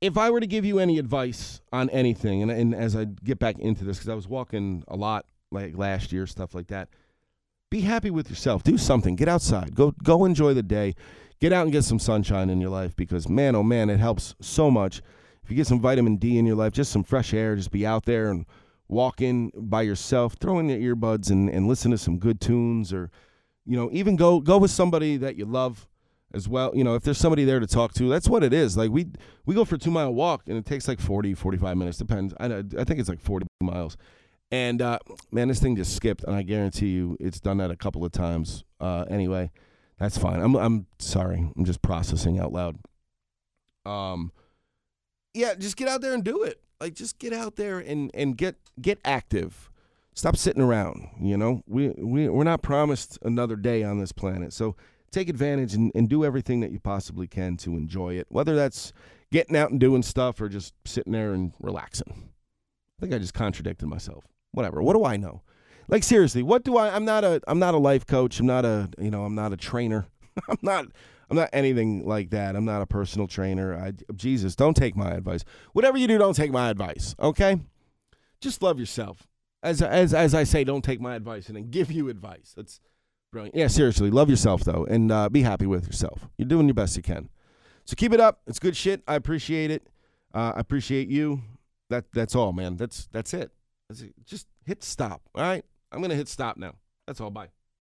if 0.02 0.18
I 0.18 0.30
were 0.30 0.40
to 0.40 0.48
give 0.48 0.66
you 0.66 0.80
any 0.80 1.00
advice 1.00 1.62
on 1.72 1.90
anything, 1.90 2.42
and 2.42 2.52
and 2.52 2.76
as 2.76 2.96
I 2.96 3.06
get 3.06 3.40
back 3.40 3.58
into 3.60 3.84
this, 3.84 3.98
because 3.98 4.10
I 4.10 4.16
was 4.16 4.28
walking 4.28 4.84
a 4.88 4.96
lot 4.96 5.26
like 5.52 5.78
last 5.78 6.12
year, 6.12 6.28
stuff 6.28 6.54
like 6.54 6.68
that. 6.68 6.90
Be 7.72 7.82
happy 7.82 8.12
with 8.12 8.30
yourself. 8.30 8.64
Do 8.64 8.78
something. 8.78 9.16
Get 9.16 9.28
outside. 9.28 9.76
Go 9.76 9.94
go 10.04 10.26
enjoy 10.26 10.54
the 10.54 10.64
day 10.64 10.96
get 11.40 11.54
out 11.54 11.64
and 11.64 11.72
get 11.72 11.84
some 11.84 12.00
sunshine 12.00 12.50
in 12.50 12.62
your 12.62 12.70
life 12.70 12.96
because 12.96 13.28
man, 13.30 13.56
oh 13.56 13.64
man, 13.64 13.90
it 13.90 14.00
helps 14.00 14.36
so 14.42 14.72
much. 14.72 15.02
If 15.44 15.52
you 15.52 15.56
get 15.56 15.68
some 15.68 15.80
vitamin 15.80 16.18
D 16.18 16.38
in 16.38 16.46
your 16.46 16.56
life, 16.56 16.74
just 16.74 16.92
some 16.92 17.04
fresh 17.04 17.34
air, 17.34 17.56
just 17.56 17.72
be 17.72 17.86
out 17.86 18.06
there 18.06 18.32
and 18.32 18.46
walking 18.88 19.52
by 19.56 19.82
yourself, 19.82 20.36
throw 20.40 20.60
in 20.60 20.70
your 20.70 20.96
earbuds 20.96 21.30
and, 21.32 21.50
and 21.50 21.68
listen 21.68 21.92
to 21.92 21.98
some 21.98 22.18
good 22.20 22.40
tunes 22.40 22.94
or, 22.94 23.10
you 23.66 23.76
know, 23.76 23.90
even 23.92 24.16
go 24.16 24.40
go 24.40 24.58
with 24.58 24.72
somebody 24.72 25.18
that 25.18 25.36
you 25.38 25.46
love. 25.46 25.88
as 26.34 26.50
well. 26.50 26.72
You 26.76 26.84
know, 26.84 26.96
if 26.96 27.04
there's 27.04 27.18
somebody 27.18 27.46
there 27.46 27.60
to 27.62 27.68
talk 27.68 27.94
to, 27.94 28.10
that's 28.10 28.28
what 28.28 28.44
it 28.44 28.52
is. 28.54 28.76
Like 28.76 28.92
we 28.92 29.08
we 29.46 29.56
go 29.56 29.64
for 29.64 29.76
a 29.76 29.78
two 29.78 29.92
mile 29.92 30.14
walk 30.14 30.44
and 30.48 30.58
it 30.58 30.66
takes 30.66 30.88
like 30.88 31.00
40, 31.00 31.34
45 31.34 31.78
minutes, 31.78 31.98
depends. 31.98 32.34
I, 32.40 32.46
I 32.78 32.84
think 32.84 33.00
it's 33.00 33.08
like 33.10 33.22
40 33.22 33.48
miles. 33.62 33.96
And 34.52 34.82
uh, 34.82 35.00
man, 35.32 35.48
this 35.48 35.60
thing 35.60 35.76
just 35.76 35.96
skipped, 35.96 36.24
and 36.24 36.36
I 36.36 36.42
guarantee 36.44 36.90
you, 36.90 37.16
it's 37.20 37.40
done 37.40 37.58
that 37.58 37.72
a 37.72 37.76
couple 37.76 38.04
of 38.06 38.12
times. 38.12 38.64
Uh, 38.80 39.06
anyway, 39.10 39.50
that's 39.98 40.18
fine. 40.18 40.40
I'm 40.42 40.56
I'm 40.56 40.88
sorry. 41.00 41.50
I'm 41.56 41.66
just 41.66 41.82
processing 41.82 42.38
out 42.40 42.52
loud. 42.52 42.78
Um, 43.86 44.32
yeah, 45.34 45.54
just 45.56 45.78
get 45.78 45.88
out 45.88 46.02
there 46.02 46.14
and 46.14 46.24
do 46.24 46.44
it. 46.44 46.62
Like, 46.80 46.94
just 46.94 47.20
get 47.20 47.34
out 47.34 47.56
there 47.56 47.80
and 47.80 48.12
and 48.14 48.38
get 48.38 48.56
get 48.82 49.00
active. 49.06 49.70
Stop 50.14 50.38
sitting 50.38 50.62
around. 50.62 51.10
You 51.20 51.38
know, 51.38 51.62
we 51.68 51.90
we 51.98 52.30
we're 52.30 52.44
not 52.44 52.62
promised 52.62 53.20
another 53.22 53.56
day 53.56 53.84
on 53.84 54.00
this 54.00 54.12
planet, 54.12 54.54
so 54.54 54.76
take 55.12 55.30
advantage 55.30 55.74
and, 55.74 55.92
and 55.96 56.10
do 56.10 56.26
everything 56.26 56.60
that 56.62 56.72
you 56.72 56.80
possibly 56.80 57.28
can 57.28 57.58
to 57.58 57.72
enjoy 57.78 58.16
it. 58.16 58.28
Whether 58.30 58.56
that's 58.56 58.94
getting 59.32 59.56
out 59.56 59.72
and 59.72 59.80
doing 59.80 60.04
stuff 60.04 60.40
or 60.42 60.50
just 60.50 60.74
sitting 60.86 61.14
there 61.14 61.34
and 61.34 61.54
relaxing. 61.60 62.30
I 62.98 63.02
think 63.02 63.14
I 63.14 63.18
just 63.18 63.34
contradicted 63.34 63.88
myself 63.90 64.26
whatever. 64.56 64.82
What 64.82 64.94
do 64.94 65.06
I 65.06 65.18
know? 65.18 65.42
Like 65.88 66.04
seriously, 66.04 66.42
what 66.42 66.64
do 66.64 66.78
I? 66.78 66.96
I'm 66.96 67.06
not 67.06 67.24
a. 67.24 67.42
I'm 67.48 67.60
not 67.60 67.76
a 67.76 67.78
life 67.78 68.08
coach. 68.08 68.40
I'm 68.40 68.48
not 68.48 68.66
a. 68.66 68.90
You 68.98 69.12
know, 69.12 69.24
I'm 69.24 69.36
not 69.36 69.54
a 69.54 69.58
trainer. 69.58 70.08
I'm 70.50 70.58
not. 70.64 70.88
I'm 71.30 71.38
not 71.38 71.50
anything 71.54 72.06
like 72.06 72.30
that. 72.32 72.56
I'm 72.56 72.66
not 72.66 72.82
a 72.82 72.86
personal 72.86 73.28
trainer. 73.28 73.76
I, 73.76 73.94
Jesus, 74.16 74.56
don't 74.56 74.76
take 74.76 74.96
my 74.96 75.12
advice. 75.12 75.44
Whatever 75.74 75.98
you 75.98 76.08
do, 76.08 76.18
don't 76.18 76.36
take 76.36 76.52
my 76.52 76.70
advice. 76.70 77.16
Okay, 77.20 77.60
just 78.42 78.62
love 78.62 78.80
yourself. 78.80 79.28
As 79.64 79.82
as 79.82 80.14
as 80.14 80.34
I 80.36 80.44
say, 80.44 80.64
don't 80.64 80.84
take 80.84 81.02
my 81.02 81.16
advice 81.16 81.48
and 81.48 81.56
then 81.56 81.70
give 81.70 81.92
you 81.92 82.10
advice. 82.10 82.54
That's 82.56 82.80
brilliant. 83.32 83.56
Yeah, 83.56 83.68
seriously, 83.68 84.12
love 84.12 84.30
yourself 84.30 84.64
though, 84.64 84.86
and 84.86 85.12
uh, 85.12 85.30
be 85.30 85.42
happy 85.42 85.66
with 85.66 85.86
yourself. 85.88 86.28
You're 86.38 86.48
doing 86.48 86.68
your 86.68 86.76
best 86.76 86.96
you 86.98 87.04
can. 87.04 87.30
So 87.86 87.96
keep 87.96 88.14
it 88.14 88.20
up. 88.20 88.42
It's 88.48 88.60
good 88.60 88.76
shit. 88.76 89.02
I 89.08 89.16
appreciate 89.16 89.72
it. 89.72 89.88
Uh, 90.34 90.54
I 90.56 90.60
appreciate 90.60 91.08
you. 91.08 91.42
That 91.90 92.06
that's 92.14 92.36
all, 92.36 92.52
man. 92.52 92.78
That's 92.78 93.08
that's 93.12 93.34
it. 93.34 93.52
Just 94.26 94.48
hit 94.66 94.84
stop. 94.84 95.22
All 95.36 95.44
right. 95.44 95.64
I'm 95.92 96.04
to 96.04 96.16
hit 96.16 96.28
stop 96.28 96.58
now. 96.58 96.74
That's 97.08 97.22
all. 97.22 97.30
Bye. 97.30 97.50